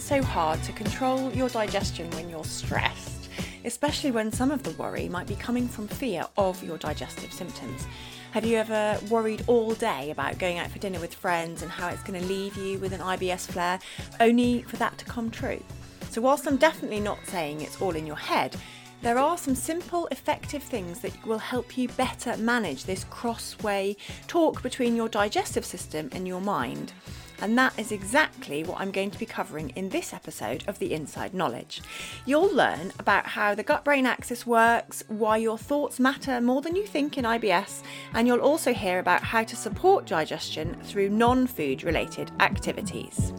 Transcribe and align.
it 0.00 0.02
so 0.02 0.22
hard 0.22 0.62
to 0.62 0.72
control 0.72 1.30
your 1.32 1.50
digestion 1.50 2.10
when 2.12 2.30
you're 2.30 2.42
stressed, 2.42 3.28
especially 3.66 4.10
when 4.10 4.32
some 4.32 4.50
of 4.50 4.62
the 4.62 4.70
worry 4.72 5.10
might 5.10 5.26
be 5.26 5.34
coming 5.34 5.68
from 5.68 5.86
fear 5.86 6.24
of 6.38 6.62
your 6.64 6.78
digestive 6.78 7.30
symptoms? 7.30 7.86
Have 8.32 8.46
you 8.46 8.56
ever 8.56 8.98
worried 9.10 9.44
all 9.46 9.74
day 9.74 10.10
about 10.10 10.38
going 10.38 10.58
out 10.58 10.70
for 10.70 10.78
dinner 10.78 11.00
with 11.00 11.12
friends 11.12 11.60
and 11.60 11.70
how 11.70 11.88
it's 11.88 12.02
going 12.02 12.18
to 12.18 12.26
leave 12.26 12.56
you 12.56 12.78
with 12.78 12.94
an 12.94 13.00
IBS 13.00 13.48
flare, 13.48 13.78
only 14.20 14.62
for 14.62 14.76
that 14.76 14.96
to 14.96 15.04
come 15.04 15.30
true? 15.30 15.62
So, 16.08 16.22
whilst 16.22 16.46
I'm 16.46 16.56
definitely 16.56 17.00
not 17.00 17.18
saying 17.26 17.60
it's 17.60 17.82
all 17.82 17.94
in 17.94 18.06
your 18.06 18.16
head, 18.16 18.56
there 19.02 19.18
are 19.18 19.36
some 19.36 19.54
simple, 19.54 20.06
effective 20.10 20.62
things 20.62 21.00
that 21.00 21.26
will 21.26 21.38
help 21.38 21.76
you 21.76 21.88
better 21.88 22.38
manage 22.38 22.84
this 22.84 23.04
crossway 23.04 23.96
talk 24.28 24.62
between 24.62 24.96
your 24.96 25.10
digestive 25.10 25.66
system 25.66 26.08
and 26.12 26.26
your 26.26 26.40
mind. 26.40 26.94
And 27.42 27.56
that 27.56 27.78
is 27.78 27.92
exactly 27.92 28.62
what 28.64 28.80
I'm 28.80 28.90
going 28.90 29.10
to 29.10 29.18
be 29.18 29.26
covering 29.26 29.70
in 29.70 29.88
this 29.88 30.12
episode 30.12 30.64
of 30.66 30.78
The 30.78 30.92
Inside 30.92 31.34
Knowledge. 31.34 31.82
You'll 32.26 32.54
learn 32.54 32.92
about 32.98 33.26
how 33.26 33.54
the 33.54 33.62
gut 33.62 33.84
brain 33.84 34.06
axis 34.06 34.46
works, 34.46 35.02
why 35.08 35.38
your 35.38 35.58
thoughts 35.58 35.98
matter 35.98 36.40
more 36.40 36.60
than 36.60 36.76
you 36.76 36.86
think 36.86 37.16
in 37.16 37.24
IBS, 37.24 37.82
and 38.14 38.26
you'll 38.26 38.40
also 38.40 38.72
hear 38.72 38.98
about 38.98 39.22
how 39.22 39.42
to 39.44 39.56
support 39.56 40.06
digestion 40.06 40.74
through 40.82 41.08
non 41.08 41.46
food 41.46 41.82
related 41.82 42.30
activities. 42.40 43.32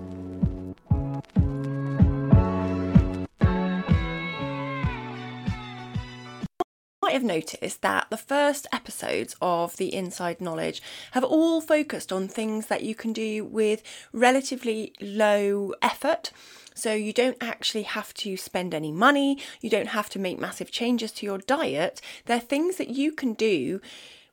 Might 7.11 7.17
have 7.17 7.23
noticed 7.25 7.81
that 7.81 8.07
the 8.09 8.15
first 8.15 8.67
episodes 8.71 9.35
of 9.41 9.75
the 9.75 9.93
Inside 9.93 10.39
Knowledge 10.39 10.81
have 11.11 11.25
all 11.25 11.59
focused 11.59 12.13
on 12.13 12.29
things 12.29 12.67
that 12.67 12.83
you 12.83 12.95
can 12.95 13.11
do 13.11 13.43
with 13.43 13.83
relatively 14.13 14.93
low 15.01 15.73
effort. 15.81 16.31
So 16.73 16.93
you 16.93 17.11
don't 17.11 17.35
actually 17.41 17.83
have 17.83 18.13
to 18.13 18.37
spend 18.37 18.73
any 18.73 18.93
money, 18.93 19.39
you 19.59 19.69
don't 19.69 19.89
have 19.89 20.09
to 20.11 20.19
make 20.19 20.39
massive 20.39 20.71
changes 20.71 21.11
to 21.13 21.25
your 21.25 21.39
diet. 21.39 21.99
They're 22.27 22.39
things 22.39 22.77
that 22.77 22.91
you 22.91 23.11
can 23.11 23.33
do 23.33 23.81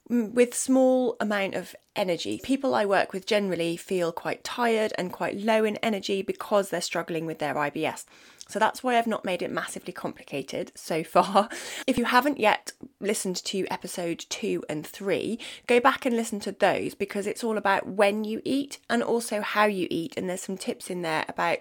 mm, 0.09 0.33
with 0.33 0.55
small 0.55 1.17
amount 1.19 1.57
of 1.57 1.75
energy. 1.97 2.41
People 2.45 2.77
I 2.77 2.87
work 2.87 3.13
with 3.13 3.27
generally 3.27 3.77
feel 3.77 4.13
quite 4.13 4.45
tired 4.45 4.93
and 4.97 5.13
quite 5.13 5.37
low 5.37 5.65
in 5.65 5.79
energy 5.79 6.23
because 6.23 6.71
they're 6.71 6.81
struggling 6.81 7.27
with 7.27 7.41
their 7.41 7.55
IBS. 7.55 8.05
So 8.49 8.59
that's 8.59 8.83
why 8.83 8.97
I've 8.97 9.07
not 9.07 9.27
made 9.27 9.43
it 9.43 9.51
massively 9.51 9.93
complicated 9.93 10.73
so 10.75 11.05
far. 11.05 11.49
If 11.87 11.99
you 11.99 12.07
haven't 12.07 12.41
yet 12.41 12.73
listened 13.01 13.37
to 13.45 13.67
episode 13.71 14.25
2 14.29 14.65
and 14.69 14.87
3, 14.87 15.39
go 15.67 15.79
back 15.81 16.07
and 16.07 16.17
listen 16.17 16.41
to 16.41 16.53
those 16.53 16.95
because 16.95 17.27
it's 17.27 17.45
all 17.45 17.59
about 17.59 17.87
when 17.87 18.25
you 18.25 18.41
eat 18.45 18.79
and 18.89 19.03
also 19.03 19.43
how 19.43 19.67
you 19.67 19.87
eat 19.91 20.15
and 20.17 20.29
there's 20.29 20.43
some 20.43 20.57
tips 20.57 20.91
in 20.91 21.03
there 21.03 21.25
about 21.29 21.59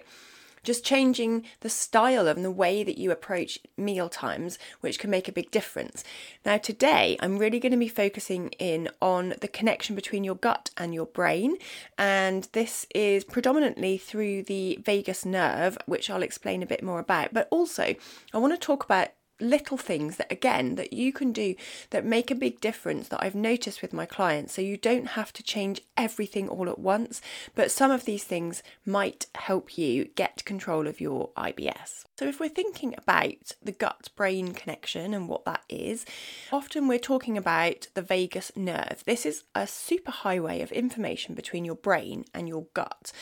just 0.62 0.84
changing 0.84 1.44
the 1.60 1.68
style 1.68 2.28
and 2.28 2.44
the 2.44 2.50
way 2.50 2.84
that 2.84 2.98
you 2.98 3.10
approach 3.10 3.58
meal 3.76 4.08
times, 4.08 4.58
which 4.80 4.98
can 4.98 5.10
make 5.10 5.28
a 5.28 5.32
big 5.32 5.50
difference. 5.50 6.04
Now, 6.44 6.56
today 6.58 7.16
I'm 7.20 7.38
really 7.38 7.60
going 7.60 7.72
to 7.72 7.78
be 7.78 7.88
focusing 7.88 8.50
in 8.58 8.88
on 9.00 9.34
the 9.40 9.48
connection 9.48 9.94
between 9.94 10.24
your 10.24 10.34
gut 10.34 10.70
and 10.76 10.94
your 10.94 11.06
brain, 11.06 11.56
and 11.96 12.48
this 12.52 12.86
is 12.94 13.24
predominantly 13.24 13.98
through 13.98 14.44
the 14.44 14.78
vagus 14.82 15.24
nerve, 15.24 15.78
which 15.86 16.10
I'll 16.10 16.22
explain 16.22 16.62
a 16.62 16.66
bit 16.66 16.82
more 16.82 16.98
about. 16.98 17.32
But 17.32 17.48
also, 17.50 17.94
I 18.32 18.38
want 18.38 18.52
to 18.52 18.58
talk 18.58 18.84
about 18.84 19.08
little 19.40 19.76
things 19.76 20.16
that 20.16 20.30
again 20.30 20.74
that 20.74 20.92
you 20.92 21.12
can 21.12 21.32
do 21.32 21.54
that 21.90 22.04
make 22.04 22.30
a 22.30 22.34
big 22.34 22.60
difference 22.60 23.08
that 23.08 23.22
I've 23.22 23.34
noticed 23.34 23.82
with 23.82 23.92
my 23.92 24.06
clients 24.06 24.54
so 24.54 24.62
you 24.62 24.76
don't 24.76 25.08
have 25.08 25.32
to 25.34 25.42
change 25.42 25.80
everything 25.96 26.48
all 26.48 26.68
at 26.68 26.78
once 26.78 27.20
but 27.54 27.70
some 27.70 27.90
of 27.90 28.04
these 28.04 28.24
things 28.24 28.62
might 28.84 29.26
help 29.34 29.78
you 29.78 30.06
get 30.14 30.44
control 30.44 30.86
of 30.86 31.00
your 31.00 31.30
IBS. 31.36 32.04
So 32.18 32.26
if 32.26 32.40
we're 32.40 32.48
thinking 32.48 32.96
about 32.98 33.52
the 33.62 33.70
gut 33.70 34.08
brain 34.16 34.52
connection 34.52 35.14
and 35.14 35.28
what 35.28 35.44
that 35.44 35.62
is 35.68 36.04
often 36.50 36.88
we're 36.88 36.98
talking 36.98 37.38
about 37.38 37.86
the 37.94 38.02
vagus 38.02 38.50
nerve. 38.56 39.04
This 39.06 39.24
is 39.24 39.44
a 39.54 39.68
super 39.68 40.10
highway 40.10 40.60
of 40.60 40.72
information 40.72 41.36
between 41.36 41.64
your 41.64 41.76
brain 41.76 42.24
and 42.34 42.48
your 42.48 42.66
gut. 42.74 43.12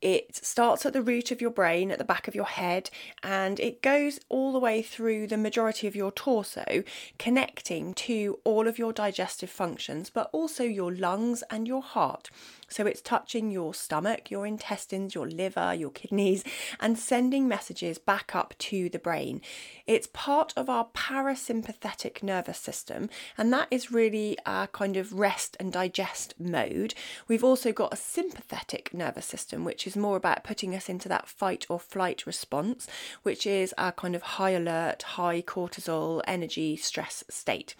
It 0.00 0.36
starts 0.36 0.86
at 0.86 0.92
the 0.92 1.02
root 1.02 1.32
of 1.32 1.40
your 1.40 1.50
brain 1.50 1.90
at 1.90 1.98
the 1.98 2.04
back 2.04 2.28
of 2.28 2.36
your 2.36 2.44
head 2.44 2.90
and 3.24 3.58
it 3.58 3.82
goes 3.82 4.20
all 4.28 4.52
the 4.52 4.60
way 4.60 4.82
through 4.82 5.26
the 5.26 5.36
majority 5.36 5.88
of 5.88 5.96
your 5.96 6.12
torso, 6.12 6.84
connecting 7.18 7.92
to 7.94 8.38
all 8.44 8.68
of 8.68 8.78
your 8.78 8.92
digestive 8.92 9.50
functions, 9.50 10.10
but 10.10 10.30
also 10.32 10.62
your 10.62 10.94
lungs 10.94 11.42
and 11.50 11.66
your 11.66 11.82
heart. 11.82 12.30
So 12.68 12.86
it's 12.86 13.00
touching 13.00 13.50
your 13.50 13.74
stomach, 13.74 14.30
your 14.30 14.46
intestines, 14.46 15.14
your 15.14 15.28
liver, 15.28 15.74
your 15.74 15.90
kidneys, 15.90 16.44
and 16.80 16.98
sending 16.98 17.48
messages 17.48 17.98
back 17.98 18.34
up 18.34 18.43
to 18.58 18.90
the 18.90 18.98
brain. 18.98 19.40
It's 19.86 20.08
part 20.12 20.52
of 20.56 20.68
our 20.68 20.88
parasympathetic 20.94 22.22
nervous 22.22 22.58
system, 22.58 23.08
and 23.38 23.52
that 23.52 23.68
is 23.70 23.92
really 23.92 24.36
our 24.44 24.66
kind 24.66 24.96
of 24.96 25.12
rest 25.14 25.56
and 25.58 25.72
digest 25.72 26.34
mode. 26.38 26.94
We've 27.28 27.44
also 27.44 27.72
got 27.72 27.94
a 27.94 27.96
sympathetic 27.96 28.92
nervous 28.92 29.24
system, 29.24 29.64
which 29.64 29.86
is 29.86 29.96
more 29.96 30.16
about 30.16 30.44
putting 30.44 30.74
us 30.74 30.88
into 30.88 31.08
that 31.08 31.28
fight 31.28 31.64
or 31.68 31.78
flight 31.78 32.26
response, 32.26 32.86
which 33.22 33.46
is 33.46 33.74
our 33.78 33.92
kind 33.92 34.14
of 34.14 34.22
high 34.22 34.50
alert, 34.50 35.02
high 35.02 35.40
cortisol, 35.40 36.20
energy, 36.26 36.76
stress 36.76 37.24
state. 37.30 37.74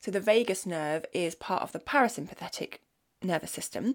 So 0.00 0.10
the 0.10 0.20
vagus 0.20 0.64
nerve 0.64 1.04
is 1.12 1.34
part 1.34 1.62
of 1.62 1.72
the 1.72 1.78
parasympathetic 1.80 2.78
nervous 3.22 3.50
system. 3.50 3.94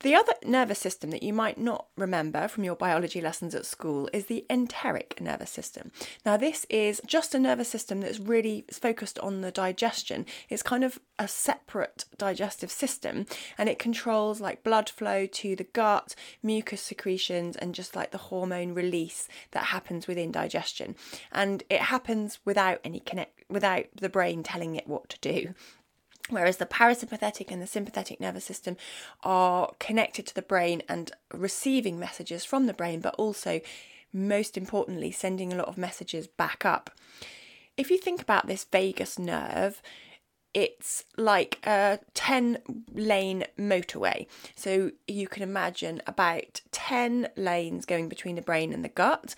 The 0.00 0.14
other 0.14 0.32
nervous 0.44 0.78
system 0.78 1.10
that 1.10 1.22
you 1.22 1.32
might 1.32 1.58
not 1.58 1.86
remember 1.96 2.48
from 2.48 2.64
your 2.64 2.74
biology 2.74 3.20
lessons 3.20 3.54
at 3.54 3.66
school 3.66 4.08
is 4.12 4.26
the 4.26 4.44
enteric 4.50 5.20
nervous 5.20 5.50
system. 5.50 5.92
Now, 6.24 6.36
this 6.36 6.66
is 6.68 7.00
just 7.06 7.34
a 7.34 7.38
nervous 7.38 7.68
system 7.68 8.00
that's 8.00 8.18
really 8.18 8.64
focused 8.70 9.18
on 9.20 9.40
the 9.40 9.50
digestion. 9.50 10.26
It's 10.48 10.62
kind 10.62 10.84
of 10.84 10.98
a 11.18 11.28
separate 11.28 12.04
digestive 12.18 12.70
system 12.70 13.26
and 13.56 13.68
it 13.68 13.78
controls 13.78 14.40
like 14.40 14.64
blood 14.64 14.88
flow 14.90 15.26
to 15.26 15.56
the 15.56 15.64
gut, 15.64 16.14
mucus 16.42 16.82
secretions, 16.82 17.56
and 17.56 17.74
just 17.74 17.96
like 17.96 18.10
the 18.10 18.18
hormone 18.18 18.74
release 18.74 19.28
that 19.52 19.66
happens 19.66 20.06
within 20.06 20.32
digestion. 20.32 20.96
And 21.32 21.62
it 21.70 21.80
happens 21.82 22.38
without 22.44 22.80
any 22.84 23.00
connect 23.00 23.32
without 23.48 23.86
the 23.94 24.08
brain 24.08 24.42
telling 24.42 24.74
it 24.74 24.88
what 24.88 25.08
to 25.08 25.18
do. 25.20 25.54
Whereas 26.28 26.56
the 26.56 26.66
parasympathetic 26.66 27.52
and 27.52 27.62
the 27.62 27.66
sympathetic 27.66 28.20
nervous 28.20 28.44
system 28.44 28.76
are 29.22 29.72
connected 29.78 30.26
to 30.26 30.34
the 30.34 30.42
brain 30.42 30.82
and 30.88 31.12
receiving 31.32 31.98
messages 31.98 32.44
from 32.44 32.66
the 32.66 32.74
brain, 32.74 33.00
but 33.00 33.14
also, 33.14 33.60
most 34.12 34.56
importantly, 34.56 35.12
sending 35.12 35.52
a 35.52 35.56
lot 35.56 35.68
of 35.68 35.78
messages 35.78 36.26
back 36.26 36.64
up. 36.64 36.90
If 37.76 37.90
you 37.90 37.98
think 37.98 38.20
about 38.22 38.46
this 38.46 38.64
vagus 38.64 39.18
nerve, 39.18 39.82
it's 40.54 41.04
like 41.18 41.58
a 41.66 42.00
10 42.14 42.58
lane 42.94 43.44
motorway. 43.58 44.26
So 44.54 44.90
you 45.06 45.28
can 45.28 45.42
imagine 45.42 46.00
about 46.06 46.62
10 46.72 47.28
lanes 47.36 47.84
going 47.84 48.08
between 48.08 48.36
the 48.36 48.42
brain 48.42 48.72
and 48.72 48.82
the 48.82 48.88
gut, 48.88 49.34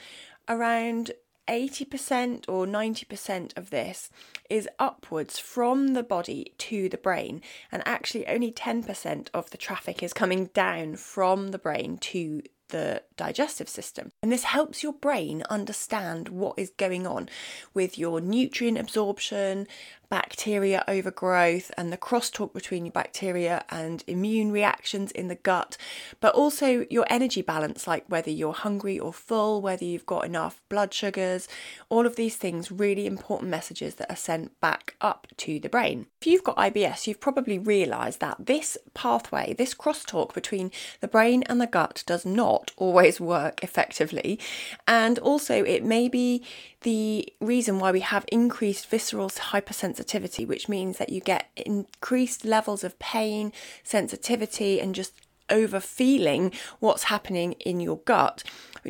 around 0.49 1.11
80% 1.49 2.45
or 2.49 2.67
90% 2.67 3.57
of 3.57 3.71
this 3.71 4.11
is 4.51 4.69
upwards 4.79 5.39
from 5.39 5.95
the 5.95 6.03
body 6.03 6.53
to 6.59 6.89
the 6.89 6.99
brain, 6.99 7.41
and 7.73 7.83
actually 7.87 8.27
only 8.27 8.53
10% 8.53 9.29
of 9.33 9.51
the 9.51 9.57
traffic 9.57 10.03
is 10.03 10.13
coming 10.13 10.47
down 10.47 10.97
from 10.97 11.49
the 11.49 11.59
brain 11.59 11.99
to 11.99 12.43
the 12.69 13.03
digestive 13.19 13.69
system. 13.69 14.13
And 14.23 14.33
this 14.33 14.45
helps 14.45 14.83
your 14.83 14.95
brain 14.95 15.43
understand 15.51 16.31
what 16.31 16.59
is 16.59 16.71
going 16.71 17.07
on 17.07 17.29
with 17.75 17.99
your 17.99 18.21
nutrient 18.21 18.79
absorption, 18.79 19.67
bacteria 20.09 20.83
overgrowth, 20.89 21.71
and 21.77 21.93
the 21.93 21.97
crosstalk 21.97 22.53
between 22.53 22.87
your 22.87 22.93
bacteria 22.93 23.65
and 23.69 24.03
immune 24.07 24.51
reactions 24.51 25.11
in 25.13 25.29
the 25.29 25.35
gut, 25.35 25.77
but 26.21 26.35
also 26.35 26.87
your 26.91 27.07
energy 27.11 27.43
balance, 27.43 27.87
like 27.87 28.05
whether 28.09 28.31
you're 28.31 28.53
hungry 28.53 28.99
or 28.99 29.13
full, 29.13 29.61
whether 29.61 29.85
you've 29.85 30.07
got 30.07 30.25
enough 30.25 30.61
blood 30.69 30.93
sugars, 30.95 31.49
all 31.89 32.07
of 32.07 32.17
these 32.17 32.37
things, 32.37 32.73
really 32.73 33.07
important 33.07 33.51
messages 33.51 33.97
that 33.97 34.11
are 34.11 34.17
sent 34.17 34.59
back 34.61 34.95
up 35.01 35.27
to 35.37 35.61
the 35.61 35.69
brain. 35.69 36.07
If 36.21 36.27
you've 36.27 36.45
got 36.45 36.57
IBS, 36.57 37.07
you've 37.07 37.21
probably 37.21 37.59
realised 37.59 38.21
that 38.21 38.47
this 38.47 38.79
pathway, 38.95 39.55
this 39.55 39.75
crosstalk 39.75 40.33
between 40.35 40.71
the 41.01 41.09
brain 41.09 41.43
and 41.45 41.61
the 41.61 41.67
gut, 41.67 42.03
does 42.07 42.25
not 42.25 42.73
always 42.77 43.08
work 43.21 43.63
effectively, 43.63 44.39
and 44.87 45.19
also 45.19 45.65
it 45.65 45.83
may 45.85 46.09
be 46.09 46.45
the 46.83 47.33
reason 47.41 47.79
why 47.79 47.91
we 47.91 48.01
have 48.01 48.25
increased 48.31 48.87
visceral 48.87 49.29
hypersensitivity, 49.29 50.47
which 50.47 50.69
means 50.69 50.99
that 50.99 51.11
you 51.11 51.21
get 51.21 51.49
increased 51.57 52.45
levels 52.45 52.85
of 52.85 52.99
pain, 52.99 53.53
sensitivity, 53.83 54.81
and 54.81 54.95
just 54.95 55.13
over 55.51 55.81
feeling 55.81 56.53
what's 56.79 57.05
happening 57.05 57.53
in 57.53 57.81
your 57.81 57.99
gut 57.99 58.45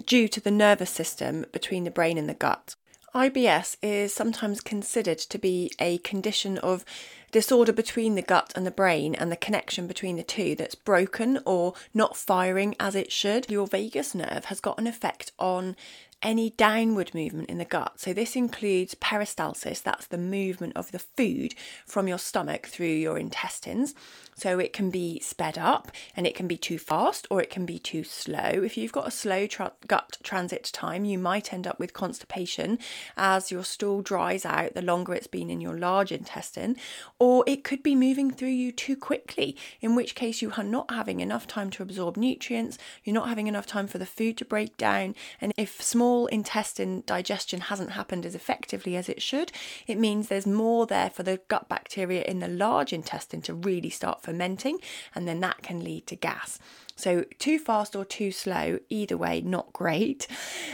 due 0.06 0.29
to 0.29 0.41
the 0.41 0.50
nervous 0.50 0.91
system 0.91 1.47
between 1.53 1.85
the 1.85 1.91
brain 1.91 2.19
and 2.19 2.29
the 2.29 2.35
gut. 2.35 2.75
IBS 3.15 3.77
is 3.83 4.13
sometimes 4.13 4.61
considered 4.61 5.19
to 5.19 5.39
be 5.39 5.71
a 5.79 5.99
condition 5.99 6.59
of 6.59 6.85
disorder 7.31 7.73
between 7.73 8.15
the 8.15 8.23
gut 8.23 8.53
and 8.55 8.67
the 8.67 8.71
brain 8.71 9.15
and 9.15 9.31
the 9.31 9.37
connection 9.37 9.87
between 9.87 10.17
the 10.17 10.23
two 10.23 10.55
that's 10.55 10.75
broken 10.75 11.39
or 11.45 11.75
not 11.95 12.17
firing 12.17 12.75
as 12.79 12.95
it 12.95 13.13
should. 13.13 13.51
Your 13.51 13.67
vagus 13.67 14.15
nerve 14.15 14.47
has 14.47 14.61
got 14.61 14.79
an 14.79 14.87
effect 14.87 15.33
on 15.39 15.77
any 16.23 16.51
downward 16.51 17.15
movement 17.15 17.49
in 17.49 17.59
the 17.59 17.65
gut. 17.65 18.01
So, 18.01 18.13
this 18.13 18.35
includes 18.35 18.95
peristalsis, 18.97 19.83
that's 19.83 20.07
the 20.07 20.19
movement 20.19 20.77
of 20.77 20.91
the 20.91 20.99
food 20.99 21.55
from 21.87 22.09
your 22.09 22.19
stomach 22.19 22.67
through 22.67 22.87
your 22.87 23.19
intestines. 23.19 23.95
So, 24.38 24.58
it 24.58 24.73
can 24.73 24.90
be 24.90 25.20
sped 25.20 25.58
up 25.58 25.93
and 26.17 26.26
it 26.26 26.35
can 26.35 26.49
be 26.49 26.56
too 26.56 26.79
fast 26.79 27.26
or 27.31 27.40
it 27.40 27.50
can 27.50 27.67
be 27.67 27.79
too 27.79 28.05
slow. 28.05 28.40
If 28.40 28.76
you've 28.76 28.93
got 28.93 29.06
a 29.06 29.12
slow 29.12 29.46
tra- 29.46 29.73
gut 29.87 30.19
transit 30.23 30.70
time, 30.73 31.05
you 31.05 31.19
might 31.19 31.52
end 31.52 31.67
up 31.67 31.79
with 31.79 31.93
constipation 31.93 32.79
as 33.17 33.50
your 33.50 33.64
stool 33.64 34.02
dries 34.02 34.44
out 34.44 34.75
the 34.75 34.82
longer 34.82 35.14
it's 35.14 35.26
been 35.26 35.50
in 35.50 35.61
your 35.61 35.79
large 35.79 36.12
intestine, 36.12 36.76
or 37.19 37.44
it 37.46 37.64
could 37.64 37.82
be 37.82 37.94
moving 37.94 38.31
through 38.31 38.49
you 38.49 38.73
too 38.73 38.96
quickly, 38.96 39.56
in 39.81 39.94
which 39.94 40.14
case 40.14 40.43
you 40.43 40.52
are 40.56 40.64
not 40.64 40.90
having 40.90 41.20
enough 41.20 41.46
time 41.46 41.70
to 41.70 41.82
absorb 41.82 42.17
nutrients, 42.17 42.79
you're 43.05 43.14
not 43.14 43.29
having 43.29 43.46
enough 43.46 43.67
time 43.67 43.87
for 43.87 43.99
the 43.99 44.06
food 44.06 44.37
to 44.38 44.44
break 44.44 44.76
down, 44.76 45.14
and 45.40 45.52
if 45.56 45.82
small 45.82 45.99
small 45.99 46.26
intestine 46.29 47.02
digestion 47.06 47.61
hasn't 47.61 47.90
happened 47.90 48.25
as 48.25 48.35
effectively 48.35 48.96
as 48.96 49.08
it 49.08 49.20
should, 49.20 49.52
it 49.87 49.99
means 49.99 50.29
there's 50.29 50.46
more 50.46 50.87
there 50.87 51.11
for 51.11 51.23
the 51.23 51.38
gut 51.49 51.69
bacteria 51.69 52.23
in 52.23 52.38
the 52.38 52.49
large 52.49 52.93
intestine 52.93 53.43
to 53.43 53.52
really 53.52 53.90
start 53.90 54.23
fermenting, 54.29 54.79
and 55.15 55.27
then 55.27 55.41
that 55.41 55.63
can 55.63 55.83
lead 55.83 56.07
to 56.07 56.15
gas. 56.15 56.59
So, 56.97 57.25
too 57.39 57.59
fast 57.59 57.95
or 57.95 58.05
too 58.05 58.31
slow, 58.31 58.81
either 58.91 59.17
way, 59.17 59.41
not 59.41 59.73
great. 59.73 60.27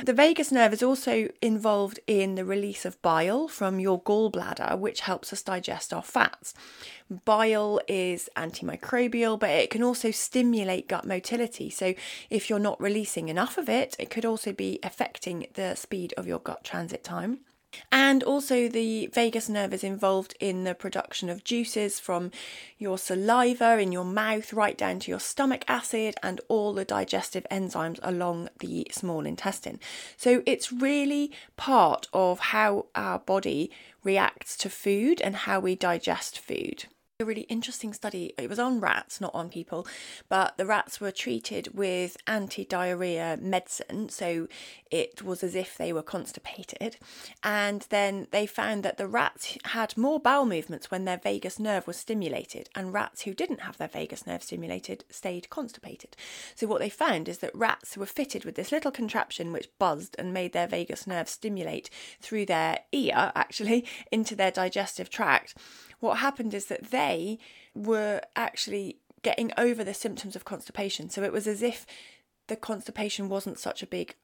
The 0.05 0.13
vagus 0.15 0.51
nerve 0.51 0.73
is 0.73 0.83
also 0.83 1.29
involved 1.41 2.01
in 2.07 2.35
the 2.35 2.45
release 2.45 2.85
of 2.85 3.01
bile 3.03 3.47
from 3.47 3.79
your 3.79 4.01
gallbladder, 4.03 4.79
which 4.79 5.01
helps 5.01 5.33
us 5.35 5.43
digest 5.43 5.93
our 5.93 6.03
fats. 6.03 6.55
Bile 7.27 7.79
is 7.87 8.31
antimicrobial, 8.37 9.39
but 9.39 9.51
it 9.51 9.69
can 9.71 9.83
also 9.83 10.11
stimulate 10.11 10.89
gut 10.89 11.07
motility. 11.07 11.69
So, 11.71 11.95
if 12.31 12.49
you're 12.49 12.59
not 12.59 12.81
releasing 12.81 13.29
enough 13.29 13.57
of 13.59 13.69
it, 13.69 13.95
it 13.99 14.11
could 14.11 14.25
also 14.25 14.53
be 14.53 14.81
affecting 14.83 15.47
the 15.55 15.75
speed 15.75 16.15
of 16.17 16.27
your 16.27 16.39
gut 16.41 16.65
transit 16.65 17.05
time. 17.05 17.41
And 17.93 18.23
also, 18.23 18.69
the 18.69 19.07
vagus 19.09 19.49
nerve 19.49 19.73
is 19.73 19.85
involved 19.85 20.35
in 20.41 20.65
the 20.65 20.75
production 20.75 21.29
of 21.29 21.45
juices 21.45 21.99
from 22.01 22.31
your 22.79 22.99
saliva 22.99 23.79
in 23.79 23.93
your 23.93 24.05
mouth 24.05 24.53
right 24.53 24.77
down 24.77 25.01
to 25.01 25.11
your 25.11 25.21
stomach 25.21 25.65
acid 25.69 26.15
and 26.23 26.41
all 26.49 26.73
the 26.73 26.85
digestive 26.85 27.47
enzymes 27.51 27.99
along 28.03 28.49
the 28.61 28.87
small 28.91 29.27
intestine. 29.27 29.81
So, 30.17 30.43
it's 30.47 30.73
really 30.73 31.33
part 31.57 32.09
of 32.13 32.39
how 32.39 32.87
our 32.95 33.19
body 33.19 33.71
reacts 34.03 34.57
to 34.59 34.71
food 34.71 35.21
and 35.21 35.37
how 35.37 35.61
we 35.61 35.75
digest 35.75 36.39
food 36.39 36.87
a 37.21 37.25
really 37.25 37.43
interesting 37.43 37.93
study. 37.93 38.35
It 38.37 38.49
was 38.49 38.59
on 38.59 38.81
rats, 38.81 39.21
not 39.21 39.33
on 39.37 39.49
people, 39.49 39.87
but 40.29 40.57
the 40.57 40.67
rats 40.67 41.01
were 41.01 41.13
treated 41.13 41.69
with 41.73 42.17
anti 42.27 42.65
diarrhea 42.65 43.39
medicine. 43.41 44.09
So 44.09 44.49
it 44.91 45.23
was 45.23 45.45
as 45.45 45.55
if 45.55 45.79
they 45.79 45.93
were 45.93 46.03
constipated. 46.03 46.97
And 47.45 47.87
then 47.91 48.27
they 48.33 48.47
found 48.47 48.83
that 48.83 48.97
the 48.97 49.07
rats 49.07 49.57
had 49.67 49.97
more 49.97 50.19
bowel 50.19 50.45
movements 50.45 50.91
when 50.91 51.05
their 51.05 51.19
vagus 51.19 51.61
nerve 51.61 51.87
was 51.87 51.97
stimulated, 51.97 52.69
and 52.75 52.93
rats 52.93 53.23
who 53.23 53.33
didn't 53.33 53.61
have 53.61 53.79
their 53.79 53.87
vagus 53.87 54.27
nerve 54.27 54.43
stimulated 54.43 55.05
stayed 55.09 55.49
constipated. 55.51 56.17
So 56.57 56.67
what 56.67 56.81
they 56.81 56.91
found 56.91 57.29
is 57.29 57.39
that 57.39 57.55
rats 57.55 57.97
were 57.97 58.07
fitted 58.07 58.45
with 58.45 58.57
this 58.57 58.73
little 58.73 58.91
contraption 58.91 59.53
which 59.53 59.71
buzzed 59.79 60.17
and 60.19 60.35
made 60.35 60.53
their 60.53 60.67
vagus 60.67 61.07
nerve 61.07 61.29
stimulate 61.29 61.91
through 62.21 62.47
their 62.47 62.81
ear, 62.91 63.31
actually, 63.37 63.87
into 64.11 64.35
their 64.35 64.51
digestive 64.51 65.11
tract 65.11 65.55
what 66.01 66.19
happened 66.19 66.55
is 66.55 66.67
that 66.67 66.91
they 66.91 67.39
were 67.75 68.21
actually 68.37 68.99
getting 69.23 69.51
over 69.57 69.83
the 69.83 69.95
symptoms 69.95 70.37
of 70.37 70.45
constipation. 70.45 71.11
So 71.11 71.23
it 71.23 71.33
was 71.33 71.47
as 71.47 71.63
if 71.63 71.87
the 72.47 72.57
constipation 72.57 73.29
wasn't 73.29 73.59
such 73.59 73.83
a 73.83 73.87
big 73.87 74.15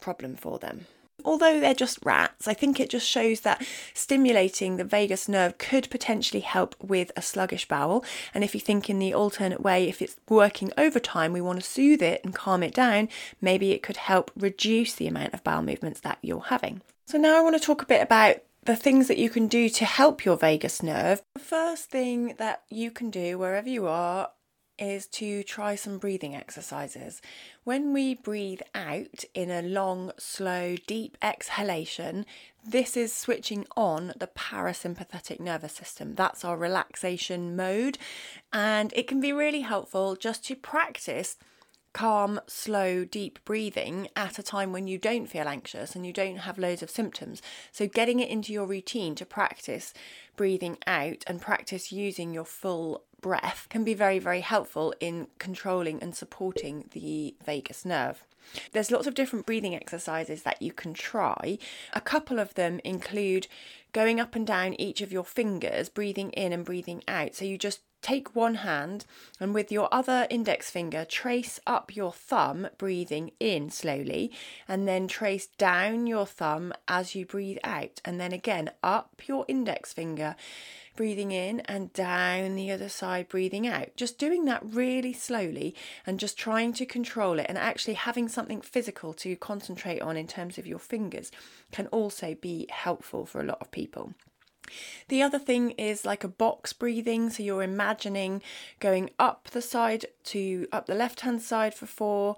problem 0.00 0.34
for 0.36 0.58
them. 0.58 0.86
Although 1.24 1.58
they're 1.58 1.74
just 1.74 1.98
rats, 2.04 2.46
I 2.46 2.54
think 2.54 2.78
it 2.78 2.90
just 2.90 3.08
shows 3.08 3.40
that 3.40 3.64
stimulating 3.92 4.76
the 4.76 4.84
vagus 4.84 5.28
nerve 5.28 5.58
could 5.58 5.90
potentially 5.90 6.40
help 6.40 6.76
with 6.80 7.10
a 7.16 7.22
sluggish 7.22 7.66
bowel. 7.66 8.04
And 8.32 8.44
if 8.44 8.54
you 8.54 8.60
think 8.60 8.88
in 8.88 9.00
the 9.00 9.14
alternate 9.14 9.60
way, 9.60 9.88
if 9.88 10.00
it's 10.00 10.16
working 10.28 10.70
overtime, 10.78 11.32
we 11.32 11.40
want 11.40 11.60
to 11.60 11.68
soothe 11.68 12.02
it 12.02 12.20
and 12.24 12.34
calm 12.34 12.62
it 12.62 12.72
down, 12.72 13.08
maybe 13.40 13.72
it 13.72 13.82
could 13.82 13.96
help 13.96 14.30
reduce 14.36 14.94
the 14.94 15.08
amount 15.08 15.34
of 15.34 15.42
bowel 15.42 15.62
movements 15.62 16.00
that 16.00 16.18
you're 16.22 16.40
having. 16.40 16.82
So, 17.06 17.18
now 17.18 17.36
I 17.36 17.40
want 17.40 17.56
to 17.56 17.66
talk 17.66 17.82
a 17.82 17.86
bit 17.86 18.02
about 18.02 18.36
the 18.68 18.76
things 18.76 19.08
that 19.08 19.16
you 19.16 19.30
can 19.30 19.46
do 19.46 19.70
to 19.70 19.86
help 19.86 20.26
your 20.26 20.36
vagus 20.36 20.82
nerve. 20.82 21.22
The 21.36 21.40
first 21.40 21.88
thing 21.88 22.34
that 22.36 22.64
you 22.68 22.90
can 22.90 23.08
do 23.08 23.38
wherever 23.38 23.66
you 23.66 23.86
are 23.86 24.32
is 24.78 25.06
to 25.06 25.42
try 25.42 25.74
some 25.74 25.96
breathing 25.96 26.36
exercises. 26.36 27.22
When 27.64 27.94
we 27.94 28.14
breathe 28.14 28.60
out 28.74 29.24
in 29.32 29.50
a 29.50 29.62
long, 29.62 30.12
slow, 30.18 30.76
deep 30.86 31.16
exhalation, 31.22 32.26
this 32.62 32.94
is 32.94 33.10
switching 33.10 33.64
on 33.74 34.12
the 34.18 34.26
parasympathetic 34.26 35.40
nervous 35.40 35.72
system. 35.72 36.14
That's 36.14 36.44
our 36.44 36.58
relaxation 36.58 37.56
mode, 37.56 37.96
and 38.52 38.92
it 38.94 39.08
can 39.08 39.18
be 39.18 39.32
really 39.32 39.62
helpful 39.62 40.14
just 40.14 40.44
to 40.44 40.54
practice 40.54 41.38
calm, 41.92 42.40
slow, 42.46 43.04
deep 43.04 43.38
breathing 43.44 44.08
at 44.14 44.38
a 44.38 44.42
time 44.42 44.72
when 44.72 44.86
you 44.86 44.98
don't 44.98 45.26
feel 45.26 45.48
anxious 45.48 45.94
and 45.94 46.06
you 46.06 46.12
don't 46.12 46.36
have 46.38 46.58
loads 46.58 46.82
of 46.82 46.90
symptoms. 46.90 47.42
So, 47.72 47.86
getting 47.86 48.20
it 48.20 48.28
into 48.28 48.52
your 48.52 48.66
routine 48.66 49.14
to 49.16 49.26
practice 49.26 49.94
breathing 50.36 50.78
out 50.86 51.24
and 51.26 51.40
practice 51.40 51.90
using 51.92 52.32
your 52.32 52.44
full 52.44 53.04
breath 53.20 53.66
can 53.68 53.84
be 53.84 53.94
very, 53.94 54.18
very 54.18 54.40
helpful 54.40 54.94
in 55.00 55.26
controlling 55.38 56.02
and 56.02 56.14
supporting 56.14 56.88
the 56.92 57.34
vagus 57.44 57.84
nerve. 57.84 58.24
There's 58.72 58.90
lots 58.90 59.06
of 59.06 59.14
different 59.14 59.46
breathing 59.46 59.74
exercises 59.74 60.42
that 60.42 60.62
you 60.62 60.72
can 60.72 60.94
try. 60.94 61.58
A 61.92 62.00
couple 62.00 62.38
of 62.38 62.54
them 62.54 62.80
include 62.84 63.46
going 63.92 64.20
up 64.20 64.34
and 64.34 64.46
down 64.46 64.74
each 64.74 65.00
of 65.00 65.12
your 65.12 65.24
fingers, 65.24 65.88
breathing 65.88 66.30
in 66.30 66.52
and 66.52 66.64
breathing 66.64 67.02
out. 67.08 67.34
So 67.34 67.44
you 67.44 67.58
just 67.58 67.80
take 68.00 68.34
one 68.34 68.56
hand 68.56 69.04
and 69.40 69.54
with 69.54 69.72
your 69.72 69.88
other 69.92 70.26
index 70.30 70.70
finger 70.70 71.04
trace 71.04 71.60
up 71.66 71.94
your 71.94 72.12
thumb, 72.12 72.68
breathing 72.78 73.32
in 73.40 73.70
slowly, 73.70 74.30
and 74.66 74.86
then 74.86 75.08
trace 75.08 75.46
down 75.46 76.06
your 76.06 76.26
thumb 76.26 76.72
as 76.86 77.14
you 77.14 77.26
breathe 77.26 77.58
out, 77.64 78.00
and 78.04 78.20
then 78.20 78.32
again 78.32 78.70
up 78.82 79.22
your 79.26 79.44
index 79.48 79.92
finger. 79.92 80.36
Breathing 80.96 81.30
in 81.30 81.60
and 81.60 81.92
down 81.92 82.56
the 82.56 82.72
other 82.72 82.88
side, 82.88 83.28
breathing 83.28 83.68
out. 83.68 83.94
Just 83.94 84.18
doing 84.18 84.46
that 84.46 84.62
really 84.64 85.12
slowly 85.12 85.76
and 86.04 86.18
just 86.18 86.36
trying 86.36 86.72
to 86.72 86.84
control 86.84 87.38
it 87.38 87.46
and 87.48 87.56
actually 87.56 87.94
having 87.94 88.28
something 88.28 88.60
physical 88.60 89.12
to 89.14 89.36
concentrate 89.36 90.00
on 90.00 90.16
in 90.16 90.26
terms 90.26 90.58
of 90.58 90.66
your 90.66 90.80
fingers 90.80 91.30
can 91.70 91.86
also 91.88 92.34
be 92.34 92.66
helpful 92.70 93.24
for 93.26 93.40
a 93.40 93.44
lot 93.44 93.58
of 93.60 93.70
people. 93.70 94.12
The 95.08 95.22
other 95.22 95.38
thing 95.38 95.70
is 95.72 96.04
like 96.04 96.24
a 96.24 96.28
box 96.28 96.72
breathing. 96.72 97.30
So 97.30 97.42
you're 97.42 97.62
imagining 97.62 98.42
going 98.80 99.10
up 99.18 99.48
the 99.50 99.62
side 99.62 100.06
to 100.24 100.66
up 100.72 100.86
the 100.86 100.94
left 100.94 101.20
hand 101.20 101.42
side 101.42 101.74
for 101.74 101.86
four, 101.86 102.36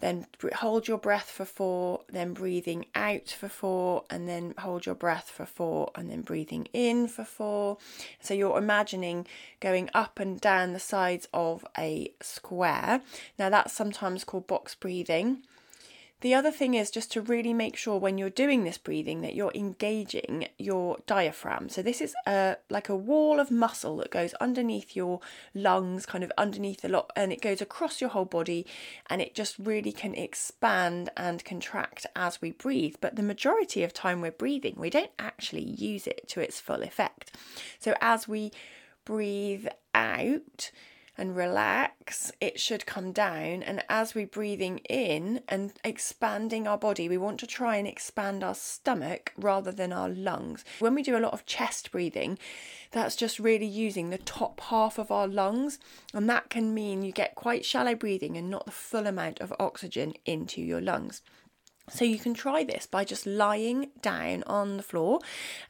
then 0.00 0.26
hold 0.54 0.86
your 0.86 0.98
breath 0.98 1.28
for 1.28 1.44
four, 1.44 2.02
then 2.08 2.32
breathing 2.32 2.86
out 2.94 3.30
for 3.30 3.48
four, 3.48 4.04
and 4.08 4.28
then 4.28 4.54
hold 4.58 4.86
your 4.86 4.94
breath 4.94 5.28
for 5.28 5.44
four, 5.44 5.90
and 5.96 6.08
then 6.08 6.22
breathing 6.22 6.68
in 6.72 7.08
for 7.08 7.24
four. 7.24 7.78
So 8.20 8.32
you're 8.32 8.58
imagining 8.58 9.26
going 9.58 9.90
up 9.94 10.20
and 10.20 10.40
down 10.40 10.72
the 10.72 10.78
sides 10.78 11.26
of 11.34 11.66
a 11.76 12.12
square. 12.20 13.02
Now 13.38 13.50
that's 13.50 13.72
sometimes 13.72 14.22
called 14.22 14.46
box 14.46 14.76
breathing. 14.76 15.42
The 16.20 16.34
other 16.34 16.50
thing 16.50 16.74
is 16.74 16.90
just 16.90 17.12
to 17.12 17.20
really 17.20 17.54
make 17.54 17.76
sure 17.76 17.96
when 17.96 18.18
you're 18.18 18.28
doing 18.28 18.64
this 18.64 18.76
breathing 18.76 19.20
that 19.20 19.36
you're 19.36 19.52
engaging 19.54 20.48
your 20.58 20.98
diaphragm. 21.06 21.68
So 21.68 21.80
this 21.80 22.00
is 22.00 22.12
a 22.26 22.56
like 22.68 22.88
a 22.88 22.96
wall 22.96 23.38
of 23.38 23.52
muscle 23.52 23.98
that 23.98 24.10
goes 24.10 24.34
underneath 24.34 24.96
your 24.96 25.20
lungs, 25.54 26.06
kind 26.06 26.24
of 26.24 26.32
underneath 26.36 26.84
a 26.84 26.88
lot, 26.88 27.12
and 27.14 27.32
it 27.32 27.40
goes 27.40 27.60
across 27.60 28.00
your 28.00 28.10
whole 28.10 28.24
body, 28.24 28.66
and 29.08 29.22
it 29.22 29.34
just 29.34 29.56
really 29.60 29.92
can 29.92 30.14
expand 30.14 31.10
and 31.16 31.44
contract 31.44 32.04
as 32.16 32.42
we 32.42 32.50
breathe. 32.50 32.96
But 33.00 33.14
the 33.14 33.22
majority 33.22 33.84
of 33.84 33.94
time 33.94 34.20
we're 34.20 34.32
breathing, 34.32 34.74
we 34.76 34.90
don't 34.90 35.12
actually 35.20 35.62
use 35.62 36.08
it 36.08 36.26
to 36.30 36.40
its 36.40 36.58
full 36.58 36.82
effect. 36.82 37.36
So 37.78 37.94
as 38.00 38.26
we 38.26 38.50
breathe 39.04 39.68
out, 39.94 40.72
and 41.18 41.36
relax, 41.36 42.32
it 42.40 42.60
should 42.60 42.86
come 42.86 43.12
down. 43.12 43.62
And 43.62 43.84
as 43.88 44.14
we're 44.14 44.26
breathing 44.26 44.78
in 44.88 45.42
and 45.48 45.72
expanding 45.84 46.66
our 46.66 46.78
body, 46.78 47.08
we 47.08 47.18
want 47.18 47.40
to 47.40 47.46
try 47.46 47.76
and 47.76 47.86
expand 47.88 48.44
our 48.44 48.54
stomach 48.54 49.32
rather 49.36 49.72
than 49.72 49.92
our 49.92 50.08
lungs. 50.08 50.64
When 50.78 50.94
we 50.94 51.02
do 51.02 51.16
a 51.16 51.20
lot 51.20 51.32
of 51.32 51.44
chest 51.44 51.90
breathing, 51.90 52.38
that's 52.92 53.16
just 53.16 53.38
really 53.38 53.66
using 53.66 54.10
the 54.10 54.18
top 54.18 54.60
half 54.60 54.98
of 54.98 55.10
our 55.10 55.26
lungs, 55.26 55.78
and 56.14 56.30
that 56.30 56.48
can 56.48 56.72
mean 56.72 57.02
you 57.02 57.12
get 57.12 57.34
quite 57.34 57.64
shallow 57.64 57.94
breathing 57.94 58.36
and 58.36 58.48
not 58.48 58.64
the 58.64 58.70
full 58.70 59.06
amount 59.06 59.40
of 59.40 59.52
oxygen 59.58 60.14
into 60.24 60.62
your 60.62 60.80
lungs. 60.80 61.20
So 61.90 62.04
you 62.04 62.18
can 62.18 62.34
try 62.34 62.64
this 62.64 62.86
by 62.86 63.04
just 63.04 63.26
lying 63.26 63.90
down 64.02 64.42
on 64.46 64.76
the 64.76 64.82
floor 64.82 65.20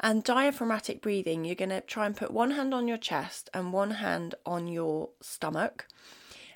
and 0.00 0.24
diaphragmatic 0.24 1.00
breathing. 1.00 1.44
You're 1.44 1.54
going 1.54 1.68
to 1.70 1.80
try 1.80 2.06
and 2.06 2.16
put 2.16 2.30
one 2.30 2.52
hand 2.52 2.74
on 2.74 2.88
your 2.88 2.98
chest 2.98 3.50
and 3.54 3.72
one 3.72 3.92
hand 3.92 4.34
on 4.44 4.68
your 4.68 5.10
stomach. 5.20 5.86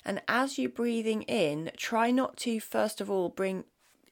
And 0.05 0.21
as 0.27 0.57
you're 0.57 0.69
breathing 0.69 1.23
in, 1.23 1.71
try 1.77 2.11
not 2.11 2.37
to 2.37 2.59
first 2.59 2.99
of 2.99 3.09
all 3.09 3.29
bring 3.29 3.63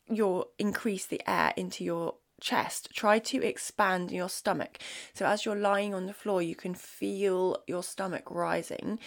your 0.10 0.48
increase 0.58 1.05
the 1.05 1.22
air 1.27 1.53
into 1.58 1.84
your 1.84 2.15
chest. 2.39 2.89
Try 2.93 3.20
to 3.20 3.43
expand 3.46 4.12
your 4.12 4.29
stomach. 4.29 4.79
So 5.13 5.25
as 5.25 5.46
you're 5.46 5.55
lying 5.55 5.93
on 5.93 6.08
the 6.08 6.13
floor, 6.13 6.41
you 6.41 6.55
can 6.55 6.74
feel 6.74 7.58
your 7.67 7.84
stomach 7.84 8.29
rising 8.29 9.00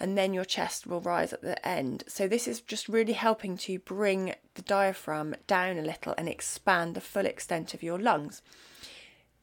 and 0.00 0.16
then 0.16 0.32
your 0.32 0.44
chest 0.44 0.86
will 0.86 1.00
rise 1.00 1.32
at 1.32 1.42
the 1.42 1.66
end. 1.66 2.04
So, 2.08 2.26
this 2.26 2.48
is 2.48 2.60
just 2.60 2.88
really 2.88 3.12
helping 3.12 3.56
to 3.58 3.78
bring 3.78 4.34
the 4.54 4.62
diaphragm 4.62 5.34
down 5.46 5.78
a 5.78 5.82
little 5.82 6.14
and 6.16 6.28
expand 6.28 6.94
the 6.94 7.00
full 7.00 7.26
extent 7.26 7.74
of 7.74 7.82
your 7.82 7.98
lungs. 7.98 8.42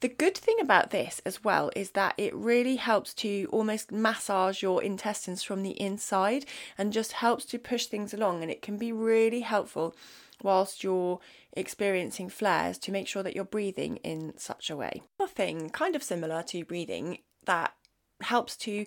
The 0.00 0.08
good 0.08 0.36
thing 0.36 0.60
about 0.60 0.90
this 0.90 1.20
as 1.24 1.42
well 1.42 1.72
is 1.74 1.90
that 1.90 2.14
it 2.16 2.32
really 2.34 2.76
helps 2.76 3.12
to 3.14 3.48
almost 3.50 3.90
massage 3.90 4.62
your 4.62 4.80
intestines 4.80 5.42
from 5.42 5.64
the 5.64 5.80
inside 5.80 6.44
and 6.76 6.92
just 6.92 7.12
helps 7.12 7.44
to 7.46 7.58
push 7.58 7.86
things 7.86 8.14
along, 8.14 8.42
and 8.42 8.50
it 8.50 8.62
can 8.62 8.76
be 8.76 8.92
really 8.92 9.40
helpful 9.40 9.96
whilst 10.40 10.84
you're 10.84 11.18
experiencing 11.52 12.28
flares 12.28 12.78
to 12.78 12.92
make 12.92 13.08
sure 13.08 13.24
that 13.24 13.34
you're 13.34 13.44
breathing 13.44 13.96
in 13.98 14.34
such 14.36 14.70
a 14.70 14.76
way. 14.76 15.02
Another 15.18 15.32
thing, 15.32 15.70
kind 15.70 15.96
of 15.96 16.02
similar 16.04 16.44
to 16.44 16.64
breathing, 16.64 17.18
that 17.46 17.74
helps 18.20 18.56
to 18.58 18.86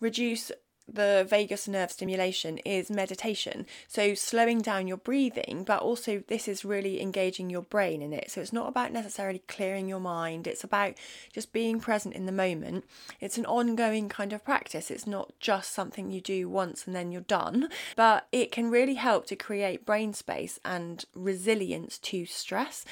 reduce 0.00 0.52
the 0.86 1.26
vagus 1.28 1.66
nerve 1.66 1.90
stimulation 1.90 2.58
is 2.58 2.90
meditation. 2.90 3.66
So, 3.88 4.14
slowing 4.14 4.60
down 4.60 4.86
your 4.86 4.98
breathing, 4.98 5.64
but 5.66 5.80
also 5.80 6.22
this 6.28 6.46
is 6.46 6.64
really 6.64 7.00
engaging 7.00 7.48
your 7.50 7.62
brain 7.62 8.02
in 8.02 8.12
it. 8.12 8.30
So, 8.30 8.40
it's 8.40 8.52
not 8.52 8.68
about 8.68 8.92
necessarily 8.92 9.42
clearing 9.48 9.88
your 9.88 10.00
mind, 10.00 10.46
it's 10.46 10.64
about 10.64 10.94
just 11.32 11.52
being 11.52 11.80
present 11.80 12.14
in 12.14 12.26
the 12.26 12.32
moment. 12.32 12.84
It's 13.20 13.38
an 13.38 13.46
ongoing 13.46 14.08
kind 14.08 14.32
of 14.32 14.44
practice, 14.44 14.90
it's 14.90 15.06
not 15.06 15.32
just 15.40 15.72
something 15.72 16.10
you 16.10 16.20
do 16.20 16.48
once 16.48 16.86
and 16.86 16.94
then 16.94 17.12
you're 17.12 17.22
done, 17.22 17.68
but 17.96 18.26
it 18.30 18.52
can 18.52 18.70
really 18.70 18.94
help 18.94 19.26
to 19.26 19.36
create 19.36 19.86
brain 19.86 20.12
space 20.12 20.60
and 20.64 21.04
resilience 21.14 21.98
to 21.98 22.26
stress. 22.26 22.84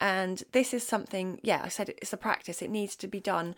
And 0.00 0.42
this 0.52 0.72
is 0.72 0.86
something, 0.86 1.40
yeah, 1.42 1.62
I 1.64 1.68
said 1.68 1.90
it's 1.90 2.12
a 2.12 2.16
practice, 2.16 2.62
it 2.62 2.70
needs 2.70 2.96
to 2.96 3.08
be 3.08 3.20
done 3.20 3.54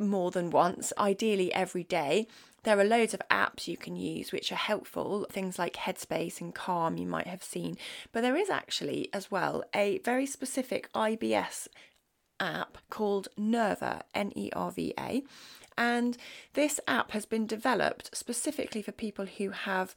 more 0.00 0.30
than 0.30 0.50
once, 0.50 0.92
ideally 0.98 1.52
every 1.52 1.84
day. 1.84 2.26
There 2.62 2.78
are 2.78 2.84
loads 2.84 3.14
of 3.14 3.22
apps 3.30 3.68
you 3.68 3.76
can 3.76 3.96
use 3.96 4.32
which 4.32 4.52
are 4.52 4.56
helpful, 4.56 5.26
things 5.30 5.58
like 5.58 5.76
Headspace 5.76 6.40
and 6.40 6.54
Calm, 6.54 6.98
you 6.98 7.06
might 7.06 7.26
have 7.26 7.42
seen. 7.42 7.76
But 8.12 8.22
there 8.22 8.36
is 8.36 8.50
actually, 8.50 9.08
as 9.12 9.30
well, 9.30 9.64
a 9.74 9.98
very 9.98 10.26
specific 10.26 10.92
IBS 10.92 11.68
app 12.38 12.78
called 12.90 13.28
Nerva, 13.36 14.02
N 14.14 14.32
E 14.34 14.50
R 14.54 14.72
V 14.72 14.92
A. 14.98 15.22
And 15.78 16.18
this 16.54 16.80
app 16.86 17.12
has 17.12 17.24
been 17.24 17.46
developed 17.46 18.14
specifically 18.14 18.82
for 18.82 18.92
people 18.92 19.26
who 19.26 19.50
have 19.50 19.94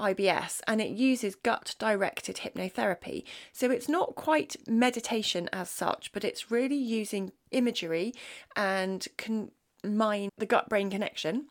IBS 0.00 0.60
and 0.66 0.80
it 0.80 0.90
uses 0.90 1.34
gut 1.34 1.74
directed 1.78 2.36
hypnotherapy. 2.36 3.24
So 3.52 3.70
it's 3.70 3.88
not 3.88 4.14
quite 4.14 4.56
meditation 4.66 5.48
as 5.52 5.70
such, 5.70 6.12
but 6.12 6.24
it's 6.24 6.50
really 6.50 6.76
using 6.76 7.32
imagery 7.50 8.12
and 8.56 9.06
can 9.16 9.50
the 9.82 10.46
gut 10.46 10.68
brain 10.68 10.90
connection 10.90 11.46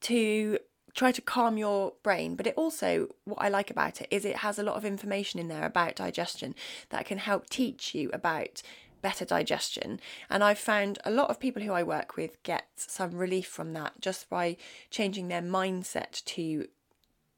to 0.00 0.58
try 0.94 1.12
to 1.12 1.20
calm 1.20 1.56
your 1.56 1.92
brain 2.02 2.34
but 2.34 2.46
it 2.46 2.54
also 2.56 3.06
what 3.24 3.40
i 3.40 3.48
like 3.48 3.70
about 3.70 4.00
it 4.00 4.08
is 4.10 4.24
it 4.24 4.38
has 4.38 4.58
a 4.58 4.62
lot 4.62 4.76
of 4.76 4.84
information 4.84 5.38
in 5.38 5.48
there 5.48 5.64
about 5.64 5.94
digestion 5.94 6.54
that 6.88 7.06
can 7.06 7.18
help 7.18 7.48
teach 7.48 7.94
you 7.94 8.10
about 8.12 8.62
better 9.02 9.24
digestion 9.24 10.00
and 10.28 10.42
i've 10.42 10.58
found 10.58 10.98
a 11.04 11.10
lot 11.10 11.30
of 11.30 11.38
people 11.38 11.62
who 11.62 11.72
i 11.72 11.82
work 11.82 12.16
with 12.16 12.42
get 12.42 12.66
some 12.76 13.12
relief 13.12 13.46
from 13.46 13.72
that 13.72 13.92
just 14.00 14.28
by 14.28 14.56
changing 14.90 15.28
their 15.28 15.42
mindset 15.42 16.24
to 16.24 16.66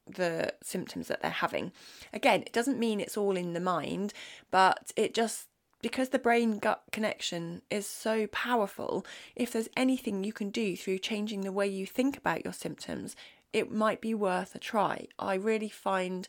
the 0.06 0.52
symptoms 0.62 1.08
that 1.08 1.22
they're 1.22 1.30
having 1.30 1.72
again 2.12 2.42
it 2.42 2.52
doesn't 2.52 2.78
mean 2.78 3.00
it's 3.00 3.16
all 3.16 3.36
in 3.36 3.52
the 3.52 3.60
mind 3.60 4.12
but 4.50 4.92
it 4.96 5.14
just 5.14 5.46
because 5.82 6.10
the 6.10 6.18
brain 6.18 6.58
gut 6.58 6.84
connection 6.92 7.60
is 7.68 7.86
so 7.86 8.28
powerful, 8.28 9.04
if 9.34 9.52
there's 9.52 9.68
anything 9.76 10.22
you 10.22 10.32
can 10.32 10.48
do 10.48 10.76
through 10.76 10.98
changing 10.98 11.40
the 11.40 11.52
way 11.52 11.66
you 11.66 11.84
think 11.84 12.16
about 12.16 12.44
your 12.44 12.52
symptoms, 12.52 13.16
it 13.52 13.70
might 13.70 14.00
be 14.00 14.14
worth 14.14 14.54
a 14.54 14.58
try. 14.58 15.08
I 15.18 15.34
really 15.34 15.68
find 15.68 16.28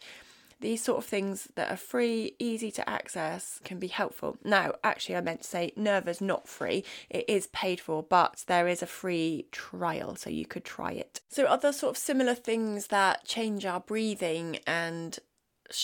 these 0.60 0.84
sort 0.84 1.00
of 1.00 1.06
things 1.06 1.48
that 1.56 1.72
are 1.72 1.78
free, 1.78 2.36
easy 2.40 2.72
to 2.72 2.90
access, 2.90 3.60
can 3.64 3.80
be 3.80 3.88
helpful. 3.88 4.38
Now, 4.44 4.74
actually, 4.84 5.16
I 5.16 5.22
meant 5.22 5.42
to 5.42 5.48
say 5.48 5.74
Nerva's 5.76 6.22
not 6.22 6.48
free, 6.48 6.84
it 7.10 7.26
is 7.28 7.48
paid 7.48 7.80
for, 7.80 8.04
but 8.04 8.44
there 8.48 8.68
is 8.68 8.82
a 8.82 8.88
free 8.88 9.48
trial, 9.52 10.16
so 10.16 10.30
you 10.30 10.46
could 10.46 10.66
try 10.66 10.92
it. 10.92 11.22
So, 11.30 11.46
other 11.46 11.72
sort 11.72 11.92
of 11.92 11.98
similar 11.98 12.36
things 12.36 12.88
that 12.88 13.26
change 13.26 13.66
our 13.66 13.80
breathing 13.80 14.60
and 14.68 15.20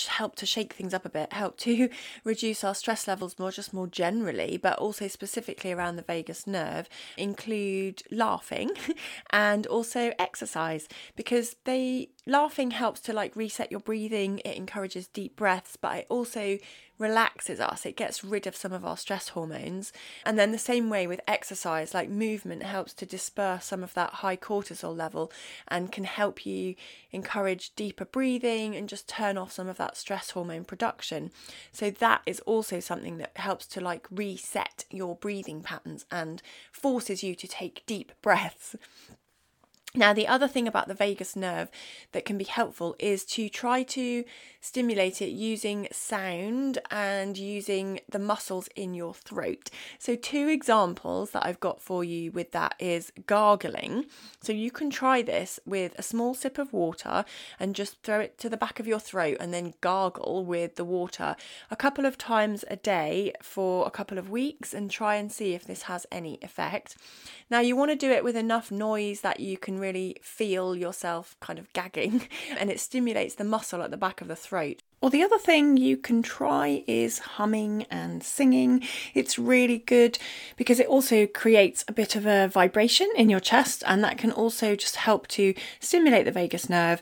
help 0.08 0.36
to 0.36 0.46
shake 0.46 0.74
things 0.74 0.94
up 0.94 1.06
a 1.06 1.10
bit, 1.10 1.34
help 1.34 1.58
to 1.58 1.90
reduce 2.24 2.64
our 2.64 2.76
stress 2.76 3.08
levels 3.08 3.38
more, 3.40 3.52
just 3.52 3.74
more 3.74 3.88
generally, 3.88 4.58
but 4.58 4.78
also 4.78 5.08
specifically 5.08 5.72
around 5.72 5.96
the 5.96 6.02
vagus 6.02 6.46
nerve, 6.46 6.90
include 7.18 8.04
laughing 8.12 8.72
and 9.32 9.66
also 9.68 10.12
exercise 10.20 10.88
because 11.16 11.56
they 11.66 12.10
laughing 12.30 12.72
helps 12.72 13.00
to 13.02 13.14
like 13.14 13.36
reset 13.36 13.72
your 13.72 13.80
breathing, 13.80 14.40
it 14.40 14.56
encourages 14.56 15.08
deep 15.08 15.36
breaths, 15.36 15.76
but 15.76 15.98
it 15.98 16.06
also 16.10 16.58
relaxes 17.00 17.62
us, 17.62 17.86
it 17.86 17.96
gets 17.96 18.24
rid 18.24 18.46
of 18.46 18.56
some 18.56 18.74
of 18.74 18.86
our 18.86 18.98
stress 18.98 19.30
hormones. 19.30 19.94
And 20.26 20.38
then 20.38 20.52
the 20.52 20.58
same 20.58 20.90
way 20.90 21.08
with 21.08 21.22
exercise, 21.28 21.94
like 21.94 22.10
movement 22.10 22.62
helps 22.64 22.94
to 22.96 23.06
disperse 23.06 23.66
some 23.66 23.84
of 23.84 23.94
that 23.94 24.16
high 24.16 24.36
cortisol 24.36 24.96
level 24.96 25.32
and 25.70 25.92
can 25.92 26.04
help 26.04 26.46
you 26.46 26.76
encourage 27.12 27.74
deeper 27.76 28.06
breathing 28.06 28.76
and 28.76 28.90
just 28.90 29.08
turn 29.08 29.38
off 29.38 29.54
some 29.54 29.70
of 29.70 29.78
that 29.78 29.98
stress 29.98 30.32
hormone 30.32 30.66
production. 30.66 31.32
So 31.72 31.90
that 31.90 32.22
is 32.26 32.42
also 32.42 32.80
something 32.82 33.18
that 33.18 33.38
helps 33.38 33.66
to 33.68 33.82
like 33.82 34.06
reset 34.12 34.84
your 34.92 35.16
breathing 35.16 35.62
patterns 35.64 36.06
and 36.12 36.42
forces 36.72 37.24
you 37.24 37.34
to 37.36 37.48
take 37.48 37.86
deep 37.86 38.12
breaths. 38.22 38.76
Now, 39.96 40.14
the 40.14 40.28
other 40.28 40.48
thing 40.48 40.68
about 40.68 40.88
the 40.88 40.94
vagus 40.94 41.36
nerve 41.36 41.70
that 42.12 42.24
can 42.24 42.38
be 42.38 42.44
helpful 42.44 42.96
is 43.00 43.26
to 43.26 43.50
try 43.50 43.82
to 43.84 44.24
stimulate 44.62 45.20
it 45.20 45.30
using 45.30 45.88
sound 45.92 46.78
and 46.92 47.36
using 47.36 48.00
the 48.08 48.20
muscles 48.20 48.70
in 48.76 48.94
your 48.94 49.16
throat. 49.16 49.72
So, 49.98 50.16
two 50.16 50.48
examples 50.48 51.32
that 51.32 51.44
I've 51.44 51.60
got 51.60 51.82
for 51.82 52.04
you 52.04 52.32
with 52.32 52.52
that 52.52 52.76
is 52.78 53.12
gargling. 53.26 54.06
So, 54.42 54.54
you 54.54 54.70
can 54.70 54.92
try 54.92 55.24
this 55.24 55.60
with 55.66 55.98
a 55.98 56.04
small 56.04 56.36
sip 56.36 56.60
of 56.60 56.72
water 56.72 57.26
and 57.60 57.74
just 57.74 58.04
throw 58.04 58.20
it 58.20 58.38
to 58.40 58.50
the 58.50 58.58
back 58.58 58.80
of 58.80 58.86
your 58.86 59.00
throat 59.00 59.38
and 59.40 59.52
then 59.52 59.74
gargle 59.82 60.46
with 60.46 60.76
the 60.76 60.86
water 60.86 61.36
a 61.72 61.76
couple 61.76 62.06
of 62.06 62.16
times 62.16 62.64
a 62.70 62.76
day 62.76 63.34
for 63.42 63.88
a 63.88 63.92
couple 63.92 64.20
of 64.20 64.30
weeks 64.30 64.72
and 64.72 64.92
try 64.92 65.16
and 65.16 65.32
see 65.32 65.56
if 65.56 65.66
this 65.66 65.84
has 65.84 66.06
any 66.12 66.38
effect. 66.44 66.96
Now, 67.50 67.62
you 67.62 67.76
want 67.76 67.90
to 67.90 67.96
do 67.96 68.12
it 68.12 68.24
with 68.24 68.36
enough 68.36 68.70
noise 68.70 69.22
that 69.22 69.40
you 69.40 69.58
can 69.58 69.79
really 69.80 70.18
feel 70.22 70.76
yourself 70.76 71.36
kind 71.40 71.60
of 71.60 71.72
gagging 71.74 72.28
and 72.58 72.70
it 72.70 72.80
stimulates 72.80 73.36
the 73.36 73.44
muscle 73.44 73.82
at 73.82 73.92
the 73.92 73.98
back 73.98 74.22
of 74.22 74.28
the 74.28 74.36
throat. 74.36 74.82
Or 75.02 75.10
the 75.10 75.24
other 75.24 75.38
thing 75.38 75.78
you 75.78 75.96
can 75.96 76.22
try 76.22 76.84
is 76.86 77.20
humming 77.20 77.86
and 77.90 78.22
singing. 78.22 78.84
It's 79.14 79.40
really 79.40 79.78
good 79.78 80.20
because 80.58 80.80
it 80.80 80.88
also 80.88 81.26
creates 81.26 81.86
a 81.88 81.94
bit 81.94 82.18
of 82.18 82.26
a 82.26 82.50
vibration 82.50 83.10
in 83.16 83.30
your 83.30 83.40
chest, 83.40 83.82
and 83.88 84.04
that 84.04 84.18
can 84.18 84.34
also 84.34 84.76
just 84.76 84.98
help 84.98 85.28
to 85.30 85.54
stimulate 85.80 86.26
the 86.26 86.34
vagus 86.34 86.70
nerve, 86.70 87.02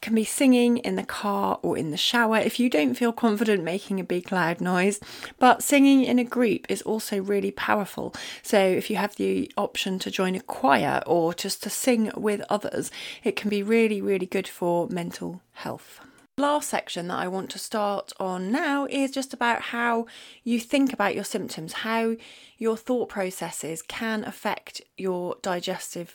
can 0.00 0.14
be 0.14 0.24
singing 0.24 0.78
in 0.78 0.96
the 0.96 1.04
car 1.04 1.58
or 1.62 1.76
in 1.76 1.90
the 1.90 1.96
shower 1.96 2.38
if 2.38 2.58
you 2.60 2.70
don't 2.70 2.94
feel 2.94 3.12
confident 3.12 3.64
making 3.64 3.98
a 4.00 4.04
big 4.04 4.30
loud 4.30 4.60
noise. 4.60 5.00
But 5.38 5.62
singing 5.62 6.04
in 6.04 6.18
a 6.18 6.24
group 6.24 6.66
is 6.68 6.82
also 6.82 7.20
really 7.20 7.50
powerful. 7.50 8.14
So 8.42 8.58
if 8.58 8.90
you 8.90 8.96
have 8.96 9.16
the 9.16 9.50
option 9.56 9.98
to 10.00 10.10
join 10.10 10.34
a 10.34 10.40
choir 10.40 11.02
or 11.06 11.34
just 11.34 11.62
to 11.64 11.70
sing 11.70 12.10
with 12.16 12.42
others, 12.48 12.90
it 13.24 13.36
can 13.36 13.50
be 13.50 13.62
really, 13.62 14.00
really 14.00 14.26
good 14.26 14.48
for 14.48 14.88
mental 14.88 15.42
health. 15.52 16.00
Last 16.36 16.68
section 16.68 17.08
that 17.08 17.18
I 17.18 17.26
want 17.26 17.50
to 17.50 17.58
start 17.58 18.12
on 18.20 18.52
now 18.52 18.86
is 18.88 19.10
just 19.10 19.34
about 19.34 19.60
how 19.60 20.06
you 20.44 20.60
think 20.60 20.92
about 20.92 21.16
your 21.16 21.24
symptoms, 21.24 21.72
how 21.72 22.14
your 22.56 22.76
thought 22.76 23.08
processes 23.08 23.82
can 23.82 24.22
affect 24.22 24.80
your 24.96 25.36
digestive 25.42 26.14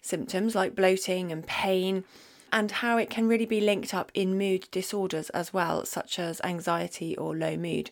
symptoms 0.00 0.54
like 0.54 0.76
bloating 0.76 1.32
and 1.32 1.44
pain 1.44 2.04
and 2.52 2.70
how 2.70 2.96
it 2.96 3.10
can 3.10 3.28
really 3.28 3.46
be 3.46 3.60
linked 3.60 3.94
up 3.94 4.10
in 4.14 4.38
mood 4.38 4.68
disorders 4.70 5.30
as 5.30 5.52
well, 5.52 5.84
such 5.84 6.18
as 6.18 6.40
anxiety 6.42 7.16
or 7.16 7.36
low 7.36 7.56
mood. 7.56 7.90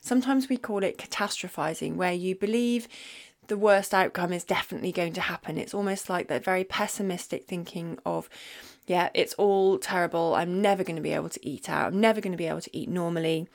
Sometimes 0.00 0.48
we 0.48 0.56
call 0.56 0.82
it 0.82 0.98
catastrophizing, 0.98 1.94
where 1.94 2.12
you 2.12 2.34
believe 2.34 2.88
the 3.46 3.56
worst 3.56 3.92
outcome 3.92 4.32
is 4.32 4.44
definitely 4.44 4.92
going 4.92 5.12
to 5.12 5.20
happen. 5.20 5.58
It's 5.58 5.74
almost 5.74 6.08
like 6.08 6.28
that 6.28 6.44
very 6.44 6.64
pessimistic 6.64 7.46
thinking 7.46 7.98
of, 8.04 8.28
yeah, 8.86 9.10
it's 9.14 9.34
all 9.34 9.78
terrible. 9.78 10.34
I'm 10.34 10.60
never 10.60 10.84
going 10.84 10.96
to 10.96 11.02
be 11.02 11.12
able 11.12 11.28
to 11.28 11.46
eat 11.46 11.68
out. 11.68 11.92
I'm 11.92 12.00
never 12.00 12.20
going 12.20 12.32
to 12.32 12.38
be 12.38 12.46
able 12.46 12.60
to 12.60 12.76
eat 12.76 12.88
normally. 12.88 13.48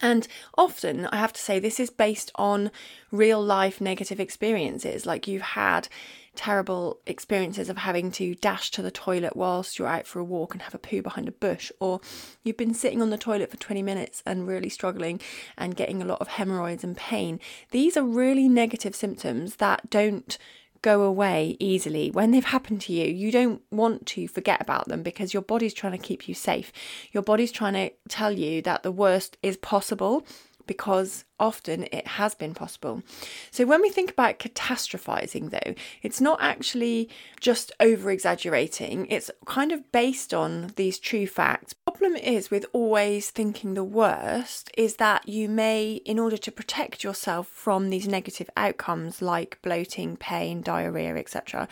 And 0.00 0.26
often, 0.56 1.06
I 1.06 1.16
have 1.16 1.32
to 1.32 1.40
say, 1.40 1.58
this 1.58 1.80
is 1.80 1.90
based 1.90 2.30
on 2.36 2.70
real 3.10 3.42
life 3.42 3.80
negative 3.80 4.20
experiences. 4.20 5.06
Like 5.06 5.26
you've 5.26 5.42
had 5.42 5.88
terrible 6.36 6.98
experiences 7.06 7.68
of 7.68 7.76
having 7.76 8.10
to 8.10 8.34
dash 8.36 8.70
to 8.70 8.82
the 8.82 8.90
toilet 8.90 9.36
whilst 9.36 9.78
you're 9.78 9.88
out 9.88 10.06
for 10.06 10.20
a 10.20 10.24
walk 10.24 10.54
and 10.54 10.62
have 10.62 10.74
a 10.74 10.78
poo 10.78 11.02
behind 11.02 11.28
a 11.28 11.32
bush, 11.32 11.72
or 11.80 12.00
you've 12.44 12.56
been 12.56 12.74
sitting 12.74 13.02
on 13.02 13.10
the 13.10 13.18
toilet 13.18 13.50
for 13.50 13.56
20 13.56 13.82
minutes 13.82 14.22
and 14.24 14.46
really 14.46 14.68
struggling 14.68 15.20
and 15.58 15.76
getting 15.76 16.00
a 16.00 16.04
lot 16.04 16.20
of 16.20 16.28
hemorrhoids 16.28 16.84
and 16.84 16.96
pain. 16.96 17.40
These 17.72 17.96
are 17.96 18.04
really 18.04 18.48
negative 18.48 18.94
symptoms 18.94 19.56
that 19.56 19.90
don't 19.90 20.38
go 20.82 21.02
away 21.02 21.56
easily. 21.58 22.10
When 22.10 22.30
they've 22.30 22.44
happened 22.44 22.80
to 22.82 22.92
you, 22.92 23.06
you 23.06 23.30
don't 23.30 23.62
want 23.70 24.06
to 24.06 24.28
forget 24.28 24.60
about 24.60 24.88
them 24.88 25.02
because 25.02 25.34
your 25.34 25.42
body's 25.42 25.74
trying 25.74 25.92
to 25.92 25.98
keep 25.98 26.28
you 26.28 26.34
safe. 26.34 26.72
Your 27.12 27.22
body's 27.22 27.52
trying 27.52 27.74
to 27.74 27.90
tell 28.08 28.32
you 28.32 28.62
that 28.62 28.82
the 28.82 28.92
worst 28.92 29.36
is 29.42 29.56
possible 29.56 30.26
because 30.66 31.24
often 31.40 31.88
it 31.90 32.06
has 32.06 32.34
been 32.34 32.54
possible. 32.54 33.02
So, 33.50 33.66
when 33.66 33.82
we 33.82 33.88
think 33.88 34.10
about 34.10 34.38
catastrophizing, 34.38 35.50
though, 35.50 35.74
it's 36.02 36.20
not 36.20 36.38
actually 36.40 37.08
just 37.40 37.72
over 37.80 38.10
exaggerating, 38.10 39.06
it's 39.06 39.30
kind 39.46 39.72
of 39.72 39.90
based 39.90 40.32
on 40.32 40.72
these 40.76 40.98
true 40.98 41.26
facts. 41.26 41.72
Problem 41.72 42.14
is 42.14 42.50
with 42.50 42.66
always 42.72 43.30
thinking 43.30 43.74
the 43.74 43.82
worst 43.82 44.70
is 44.76 44.96
that 44.96 45.28
you 45.28 45.48
may, 45.48 45.94
in 46.04 46.18
order 46.18 46.36
to 46.36 46.52
protect 46.52 47.02
yourself 47.02 47.48
from 47.48 47.90
these 47.90 48.06
negative 48.06 48.50
outcomes 48.56 49.22
like 49.22 49.58
bloating, 49.62 50.16
pain, 50.16 50.60
diarrhea, 50.60 51.16
etc., 51.16 51.66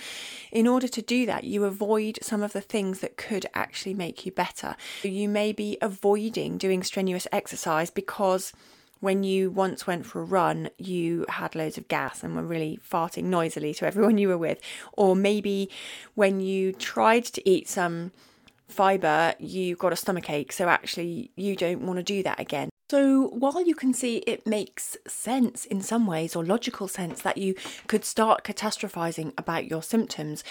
in 0.51 0.67
order 0.67 0.89
to 0.89 1.03
do 1.03 1.27
that, 1.27 1.45
you 1.45 1.65
avoid 1.65 2.19
some 2.23 2.43
of 2.43 2.53
the 2.53 2.61
things 2.61 3.01
that 3.01 3.17
could 3.17 3.47
actually 3.55 3.95
make 3.95 4.25
you 4.25 4.33
better. 4.33 4.77
You 5.03 5.29
may 5.29 5.53
be 5.53 5.77
avoiding 5.83 6.59
doing 6.59 6.83
strenuous 6.83 7.27
exercise 7.33 7.91
because 7.91 8.53
when 9.01 9.23
you 9.23 9.51
once 9.51 9.87
went 9.87 10.07
for 10.07 10.21
a 10.21 10.25
run, 10.25 10.71
you 10.79 11.25
had 11.29 11.55
loads 11.55 11.79
of 11.79 11.89
gas 11.89 12.23
and 12.23 12.35
were 12.35 12.43
really 12.43 12.79
farting 12.89 13.25
noisily 13.25 13.73
to 13.75 13.87
everyone 13.87 14.19
you 14.19 14.29
were 14.29 14.39
with. 14.39 14.61
Or 14.93 15.15
maybe 15.15 15.71
when 16.15 16.41
you 16.41 16.73
tried 16.73 17.25
to 17.27 17.49
eat 17.49 17.69
some 17.69 18.13
fibre, 18.69 19.35
you 19.39 19.77
got 19.77 19.93
a 19.93 19.97
stomach 19.97 20.31
ache, 20.31 20.53
so 20.53 20.69
actually 20.69 21.31
you 21.37 21.57
don't 21.57 21.83
want 21.83 21.99
to 21.99 22.03
do 22.03 22.23
that 22.23 22.41
again. 22.41 22.71
So, 22.91 23.29
while 23.29 23.63
you 23.63 23.75
can 23.75 23.93
see 23.93 24.19
it 24.19 24.47
makes 24.47 24.97
sense 25.07 25.67
in 25.67 25.83
some 25.83 26.07
ways, 26.07 26.35
or 26.35 26.43
logical 26.43 26.89
sense, 26.89 27.21
that 27.21 27.37
you 27.37 27.55
could 27.87 28.03
start 28.03 28.45
catastrophizing 28.45 29.35
about 29.37 29.67
your 29.67 29.83
symptoms, 29.83 30.43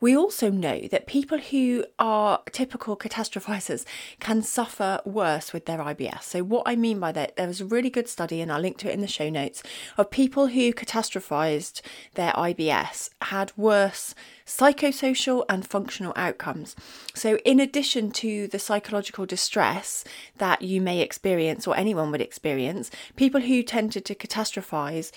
we 0.00 0.16
also 0.16 0.50
know 0.50 0.86
that 0.90 1.06
people 1.06 1.38
who 1.38 1.84
are 1.98 2.42
typical 2.52 2.96
catastrophizers 2.96 3.84
can 4.20 4.42
suffer 4.42 5.00
worse 5.04 5.52
with 5.52 5.66
their 5.66 5.78
IBS. 5.78 6.22
So, 6.22 6.42
what 6.42 6.62
I 6.66 6.76
mean 6.76 7.00
by 7.00 7.12
that, 7.12 7.36
there 7.36 7.48
was 7.48 7.60
a 7.60 7.66
really 7.66 7.90
good 7.90 8.08
study, 8.08 8.40
and 8.40 8.52
I'll 8.52 8.60
link 8.60 8.78
to 8.78 8.90
it 8.90 8.94
in 8.94 9.00
the 9.00 9.06
show 9.06 9.28
notes, 9.28 9.62
of 9.96 10.10
people 10.10 10.48
who 10.48 10.72
catastrophized 10.72 11.80
their 12.14 12.32
IBS 12.32 13.10
had 13.22 13.52
worse 13.56 14.14
psychosocial 14.46 15.44
and 15.48 15.66
functional 15.66 16.12
outcomes. 16.16 16.74
So, 17.14 17.36
in 17.38 17.60
addition 17.60 18.10
to 18.12 18.46
the 18.48 18.58
psychological 18.58 19.26
distress 19.26 20.04
that 20.38 20.62
you 20.62 20.80
may 20.80 21.00
experience 21.00 21.66
or 21.66 21.76
anyone 21.76 22.10
would 22.10 22.20
experience, 22.20 22.90
people 23.16 23.40
who 23.40 23.62
tended 23.62 24.04
to 24.06 24.14
catastrophize 24.14 25.12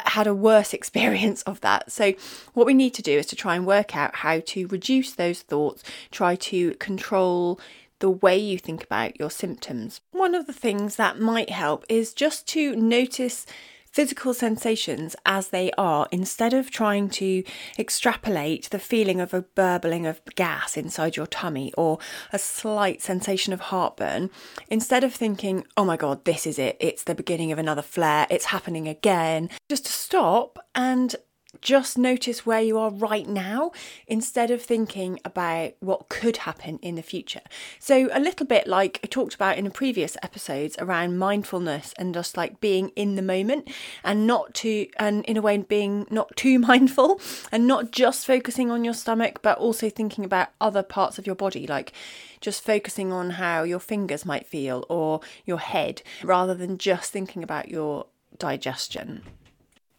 had 0.00 0.26
a 0.26 0.34
worse 0.34 0.72
experience 0.80 1.42
of 1.42 1.60
that. 1.62 1.90
So, 1.92 2.14
what 2.54 2.66
we 2.66 2.74
need 2.74 2.94
to 2.94 3.02
do 3.02 3.18
is 3.18 3.26
to 3.26 3.36
try 3.36 3.56
and 3.56 3.66
work 3.66 3.96
out 3.96 4.16
how 4.16 4.40
to 4.46 4.66
reduce 4.68 5.12
those 5.12 5.42
thoughts, 5.42 5.82
try 6.10 6.36
to 6.36 6.74
control 6.74 7.60
the 7.98 8.10
way 8.10 8.36
you 8.36 8.58
think 8.58 8.84
about 8.84 9.18
your 9.18 9.30
symptoms. 9.30 10.00
One 10.12 10.34
of 10.34 10.46
the 10.46 10.52
things 10.52 10.96
that 10.96 11.18
might 11.18 11.50
help 11.50 11.84
is 11.88 12.12
just 12.12 12.46
to 12.48 12.76
notice 12.76 13.46
physical 13.96 14.34
sensations 14.34 15.16
as 15.24 15.48
they 15.48 15.70
are 15.78 16.06
instead 16.12 16.52
of 16.52 16.70
trying 16.70 17.08
to 17.08 17.42
extrapolate 17.78 18.68
the 18.68 18.78
feeling 18.78 19.22
of 19.22 19.32
a 19.32 19.40
burbling 19.40 20.04
of 20.04 20.20
gas 20.34 20.76
inside 20.76 21.16
your 21.16 21.26
tummy 21.26 21.72
or 21.78 21.98
a 22.30 22.38
slight 22.38 23.00
sensation 23.00 23.54
of 23.54 23.60
heartburn. 23.60 24.28
Instead 24.68 25.02
of 25.02 25.14
thinking, 25.14 25.64
oh 25.78 25.84
my 25.86 25.96
god, 25.96 26.22
this 26.26 26.46
is 26.46 26.58
it, 26.58 26.76
it's 26.78 27.04
the 27.04 27.14
beginning 27.14 27.52
of 27.52 27.58
another 27.58 27.80
flare, 27.80 28.26
it's 28.28 28.44
happening 28.44 28.86
again, 28.86 29.48
just 29.70 29.86
to 29.86 29.92
stop 29.92 30.58
and 30.74 31.16
just 31.60 31.98
notice 31.98 32.44
where 32.44 32.60
you 32.60 32.78
are 32.78 32.90
right 32.90 33.28
now 33.28 33.72
instead 34.06 34.50
of 34.50 34.62
thinking 34.62 35.20
about 35.24 35.72
what 35.80 36.08
could 36.08 36.38
happen 36.38 36.78
in 36.82 36.94
the 36.94 37.02
future. 37.02 37.40
So, 37.78 38.08
a 38.12 38.20
little 38.20 38.46
bit 38.46 38.66
like 38.66 39.00
I 39.02 39.06
talked 39.06 39.34
about 39.34 39.58
in 39.58 39.66
a 39.66 39.70
previous 39.70 40.16
episodes 40.22 40.76
around 40.78 41.18
mindfulness 41.18 41.94
and 41.98 42.14
just 42.14 42.36
like 42.36 42.60
being 42.60 42.90
in 42.90 43.16
the 43.16 43.22
moment 43.22 43.70
and 44.04 44.26
not 44.26 44.54
to, 44.54 44.86
and 44.98 45.24
in 45.24 45.36
a 45.36 45.42
way, 45.42 45.56
being 45.58 46.06
not 46.10 46.34
too 46.36 46.58
mindful 46.70 47.20
and 47.50 47.66
not 47.66 47.90
just 47.90 48.26
focusing 48.26 48.70
on 48.70 48.84
your 48.84 48.94
stomach, 48.94 49.40
but 49.42 49.58
also 49.58 49.90
thinking 49.90 50.24
about 50.24 50.48
other 50.60 50.82
parts 50.82 51.18
of 51.18 51.26
your 51.26 51.36
body, 51.36 51.66
like 51.66 51.92
just 52.40 52.64
focusing 52.64 53.12
on 53.12 53.30
how 53.30 53.62
your 53.62 53.80
fingers 53.80 54.24
might 54.24 54.46
feel 54.46 54.84
or 54.88 55.20
your 55.44 55.58
head 55.58 56.02
rather 56.22 56.54
than 56.54 56.78
just 56.78 57.12
thinking 57.12 57.42
about 57.42 57.68
your 57.68 58.06
digestion. 58.38 59.22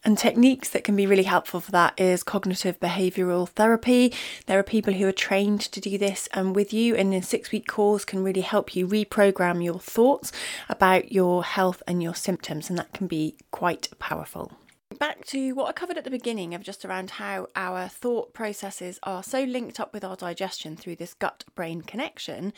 And 0.04 0.16
techniques 0.16 0.68
that 0.70 0.84
can 0.84 0.96
be 0.96 1.06
really 1.06 1.24
helpful 1.24 1.60
for 1.60 1.72
that 1.72 2.00
is 2.00 2.22
cognitive 2.22 2.78
behavioral 2.78 3.48
therapy. 3.48 4.14
There 4.46 4.58
are 4.58 4.62
people 4.62 4.94
who 4.94 5.06
are 5.08 5.12
trained 5.12 5.60
to 5.60 5.80
do 5.80 5.98
this 5.98 6.28
and 6.32 6.54
with 6.54 6.72
you 6.72 6.94
in 6.94 7.12
a 7.12 7.22
six 7.22 7.50
week 7.50 7.66
course 7.66 8.04
can 8.04 8.22
really 8.22 8.42
help 8.42 8.76
you 8.76 8.86
reprogram 8.86 9.62
your 9.62 9.80
thoughts 9.80 10.32
about 10.68 11.12
your 11.12 11.44
health 11.44 11.82
and 11.86 12.02
your 12.02 12.14
symptoms, 12.14 12.70
and 12.70 12.78
that 12.78 12.92
can 12.92 13.06
be 13.06 13.36
quite 13.50 13.88
powerful 13.98 14.52
back 14.98 15.24
to 15.26 15.52
what 15.52 15.68
I 15.68 15.72
covered 15.72 15.96
at 15.96 16.04
the 16.04 16.10
beginning 16.10 16.54
of 16.54 16.62
just 16.62 16.84
around 16.84 17.10
how 17.10 17.48
our 17.54 17.88
thought 17.88 18.34
processes 18.34 18.98
are 19.02 19.22
so 19.22 19.42
linked 19.42 19.78
up 19.78 19.92
with 19.92 20.04
our 20.04 20.16
digestion 20.16 20.76
through 20.76 20.96
this 20.96 21.14
gut 21.14 21.44
brain 21.54 21.82
connection 21.82 22.52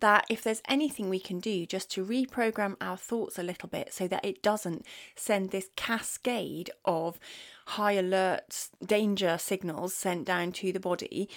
that 0.00 0.26
if 0.28 0.42
there's 0.42 0.62
anything 0.68 1.08
we 1.08 1.20
can 1.20 1.40
do 1.40 1.66
just 1.66 1.90
to 1.92 2.04
reprogram 2.04 2.76
our 2.80 2.96
thoughts 2.96 3.38
a 3.38 3.42
little 3.42 3.68
bit 3.68 3.92
so 3.92 4.08
that 4.08 4.24
it 4.24 4.42
doesn't 4.42 4.84
send 5.14 5.50
this 5.50 5.68
cascade 5.76 6.70
of 6.84 7.18
high 7.66 7.92
alert 7.92 8.68
danger 8.84 9.38
signals 9.38 9.94
sent 9.94 10.24
down 10.24 10.52
to 10.52 10.72
the 10.72 10.80
body 10.80 11.28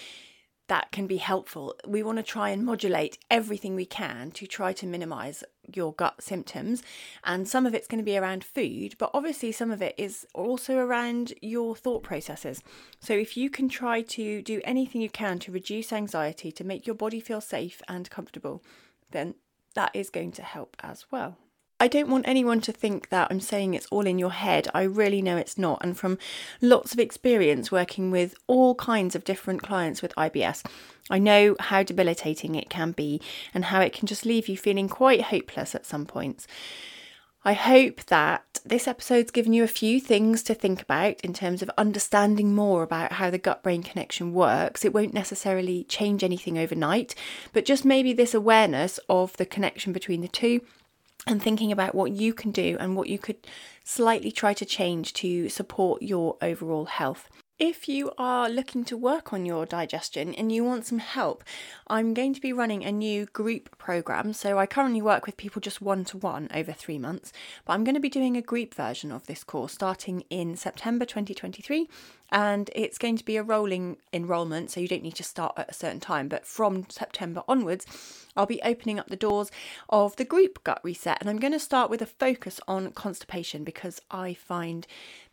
that 0.68 0.92
can 0.92 1.06
be 1.06 1.16
helpful. 1.16 1.74
We 1.86 2.02
want 2.02 2.18
to 2.18 2.22
try 2.22 2.50
and 2.50 2.64
modulate 2.64 3.18
everything 3.30 3.74
we 3.74 3.86
can 3.86 4.30
to 4.32 4.46
try 4.46 4.72
to 4.74 4.86
minimize 4.86 5.42
your 5.74 5.92
gut 5.94 6.22
symptoms. 6.22 6.82
And 7.24 7.48
some 7.48 7.66
of 7.66 7.74
it's 7.74 7.88
going 7.88 7.98
to 7.98 8.04
be 8.04 8.16
around 8.16 8.44
food, 8.44 8.94
but 8.98 9.10
obviously 9.12 9.50
some 9.50 9.70
of 9.70 9.82
it 9.82 9.94
is 9.98 10.26
also 10.34 10.76
around 10.76 11.32
your 11.40 11.74
thought 11.74 12.02
processes. 12.02 12.62
So 13.00 13.14
if 13.14 13.36
you 13.36 13.50
can 13.50 13.68
try 13.68 14.02
to 14.02 14.42
do 14.42 14.60
anything 14.64 15.00
you 15.00 15.10
can 15.10 15.38
to 15.40 15.52
reduce 15.52 15.92
anxiety, 15.92 16.52
to 16.52 16.64
make 16.64 16.86
your 16.86 16.96
body 16.96 17.20
feel 17.20 17.40
safe 17.40 17.82
and 17.88 18.08
comfortable, 18.10 18.62
then 19.10 19.34
that 19.74 19.90
is 19.94 20.10
going 20.10 20.32
to 20.32 20.42
help 20.42 20.76
as 20.80 21.06
well. 21.10 21.38
I 21.80 21.86
don't 21.86 22.10
want 22.10 22.26
anyone 22.26 22.60
to 22.62 22.72
think 22.72 23.08
that 23.10 23.28
I'm 23.30 23.38
saying 23.38 23.74
it's 23.74 23.86
all 23.86 24.04
in 24.04 24.18
your 24.18 24.32
head. 24.32 24.66
I 24.74 24.82
really 24.82 25.22
know 25.22 25.36
it's 25.36 25.56
not. 25.56 25.78
And 25.84 25.96
from 25.96 26.18
lots 26.60 26.92
of 26.92 26.98
experience 26.98 27.70
working 27.70 28.10
with 28.10 28.34
all 28.48 28.74
kinds 28.74 29.14
of 29.14 29.22
different 29.22 29.62
clients 29.62 30.02
with 30.02 30.14
IBS, 30.16 30.64
I 31.08 31.20
know 31.20 31.54
how 31.60 31.84
debilitating 31.84 32.56
it 32.56 32.68
can 32.68 32.90
be 32.90 33.20
and 33.54 33.66
how 33.66 33.80
it 33.80 33.92
can 33.92 34.08
just 34.08 34.26
leave 34.26 34.48
you 34.48 34.56
feeling 34.56 34.88
quite 34.88 35.22
hopeless 35.22 35.76
at 35.76 35.86
some 35.86 36.04
points. 36.04 36.48
I 37.44 37.52
hope 37.52 38.04
that 38.06 38.58
this 38.64 38.88
episode's 38.88 39.30
given 39.30 39.52
you 39.52 39.62
a 39.62 39.68
few 39.68 40.00
things 40.00 40.42
to 40.42 40.54
think 40.54 40.82
about 40.82 41.20
in 41.20 41.32
terms 41.32 41.62
of 41.62 41.70
understanding 41.78 42.56
more 42.56 42.82
about 42.82 43.12
how 43.12 43.30
the 43.30 43.38
gut 43.38 43.62
brain 43.62 43.84
connection 43.84 44.34
works. 44.34 44.84
It 44.84 44.92
won't 44.92 45.14
necessarily 45.14 45.84
change 45.84 46.24
anything 46.24 46.58
overnight, 46.58 47.14
but 47.52 47.64
just 47.64 47.84
maybe 47.84 48.12
this 48.12 48.34
awareness 48.34 48.98
of 49.08 49.36
the 49.36 49.46
connection 49.46 49.92
between 49.92 50.22
the 50.22 50.28
two 50.28 50.60
and 51.28 51.42
thinking 51.42 51.70
about 51.70 51.94
what 51.94 52.10
you 52.10 52.32
can 52.32 52.50
do 52.50 52.76
and 52.80 52.96
what 52.96 53.08
you 53.08 53.18
could 53.18 53.46
slightly 53.84 54.32
try 54.32 54.54
to 54.54 54.64
change 54.64 55.12
to 55.12 55.48
support 55.48 56.02
your 56.02 56.36
overall 56.42 56.86
health. 56.86 57.28
If 57.58 57.88
you 57.88 58.12
are 58.16 58.48
looking 58.48 58.84
to 58.84 58.96
work 58.96 59.32
on 59.32 59.44
your 59.44 59.66
digestion 59.66 60.32
and 60.32 60.52
you 60.52 60.62
want 60.62 60.86
some 60.86 61.00
help, 61.00 61.42
I'm 61.88 62.14
going 62.14 62.32
to 62.34 62.40
be 62.40 62.52
running 62.52 62.84
a 62.84 62.92
new 62.92 63.26
group 63.26 63.76
program. 63.78 64.32
So 64.32 64.60
I 64.60 64.66
currently 64.66 65.02
work 65.02 65.26
with 65.26 65.36
people 65.36 65.60
just 65.60 65.82
one 65.82 66.04
to 66.04 66.18
one 66.18 66.48
over 66.54 66.72
three 66.72 67.00
months, 67.00 67.32
but 67.64 67.72
I'm 67.72 67.82
going 67.82 67.96
to 67.96 68.00
be 68.00 68.08
doing 68.08 68.36
a 68.36 68.42
group 68.42 68.74
version 68.74 69.10
of 69.10 69.26
this 69.26 69.42
course 69.42 69.72
starting 69.72 70.22
in 70.30 70.54
September 70.54 71.04
2023 71.04 71.88
and 72.30 72.70
it's 72.74 72.98
going 72.98 73.16
to 73.16 73.24
be 73.24 73.36
a 73.36 73.42
rolling 73.42 73.96
enrolment, 74.12 74.70
so 74.70 74.80
you 74.80 74.88
don't 74.88 75.02
need 75.02 75.14
to 75.14 75.22
start 75.22 75.54
at 75.56 75.70
a 75.70 75.74
certain 75.74 76.00
time. 76.00 76.28
But 76.28 76.46
from 76.46 76.88
September 76.90 77.42
onwards, 77.48 77.86
I'll 78.36 78.46
be 78.46 78.60
opening 78.62 78.98
up 78.98 79.08
the 79.08 79.16
doors 79.16 79.50
of 79.88 80.14
the 80.16 80.24
group 80.24 80.62
gut 80.62 80.80
reset, 80.82 81.18
and 81.20 81.30
I'm 81.30 81.38
going 81.38 81.54
to 81.54 81.58
start 81.58 81.90
with 81.90 82.02
a 82.02 82.06
focus 82.06 82.60
on 82.68 82.92
constipation 82.92 83.64
because 83.64 84.00
I 84.10 84.34
find 84.34 84.86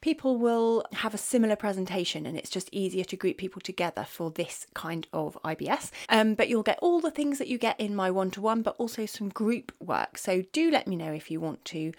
people 0.06 0.38
will 0.38 0.86
have 0.94 1.16
a 1.16 1.18
similar 1.18 1.56
presentation 1.56 2.28
and 2.28 2.38
it's 2.38 2.52
just 2.52 2.70
easier 2.72 3.04
to 3.04 3.16
group 3.16 3.38
people 3.38 3.60
together 3.60 4.06
for 4.08 4.30
this 4.30 4.68
kind 4.76 5.08
of 5.12 5.36
IBS. 5.44 5.90
Um, 6.10 6.36
but 6.36 6.48
you'll 6.48 6.62
get 6.62 6.78
all 6.80 7.00
the 7.00 7.10
things 7.10 7.40
that 7.40 7.48
you 7.48 7.58
get 7.58 7.80
in 7.80 7.96
my 7.96 8.12
one 8.12 8.30
to 8.32 8.40
one, 8.40 8.62
but 8.62 8.76
also 8.78 9.08
some 9.08 9.30
group 9.30 9.72
work. 9.80 10.20
So 10.20 10.44
do 10.54 10.70
let 10.70 10.88
me 10.88 10.96
know 10.96 11.12
if 11.12 11.32
you 11.32 11.40
want 11.40 11.66
to 11.66 11.92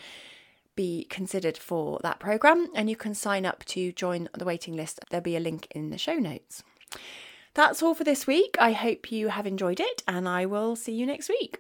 be 0.77 1.09
considered 1.11 1.59
for 1.59 1.99
that 2.05 2.21
program 2.21 2.69
and 2.77 2.89
you 2.89 2.95
can 2.95 3.13
sign 3.13 3.45
up 3.45 3.65
to 3.65 3.91
join 3.91 4.29
the 4.39 4.45
waiting 4.45 4.77
list. 4.77 5.01
There'll 5.11 5.25
be 5.25 5.35
a 5.35 5.41
link 5.41 5.67
in 5.73 5.91
the 5.91 5.99
show 5.99 6.15
notes. 6.15 6.63
That's 7.55 7.83
all 7.83 7.95
for 7.97 8.05
this 8.05 8.25
week. 8.25 8.55
I 8.61 8.71
hope 8.71 9.11
you 9.11 9.31
have 9.31 9.49
enjoyed 9.49 9.81
it 9.81 10.05
and 10.07 10.29
I 10.29 10.47
will 10.47 10.77
see 10.77 10.93
you 10.93 11.07
next 11.07 11.29
week. 11.29 11.59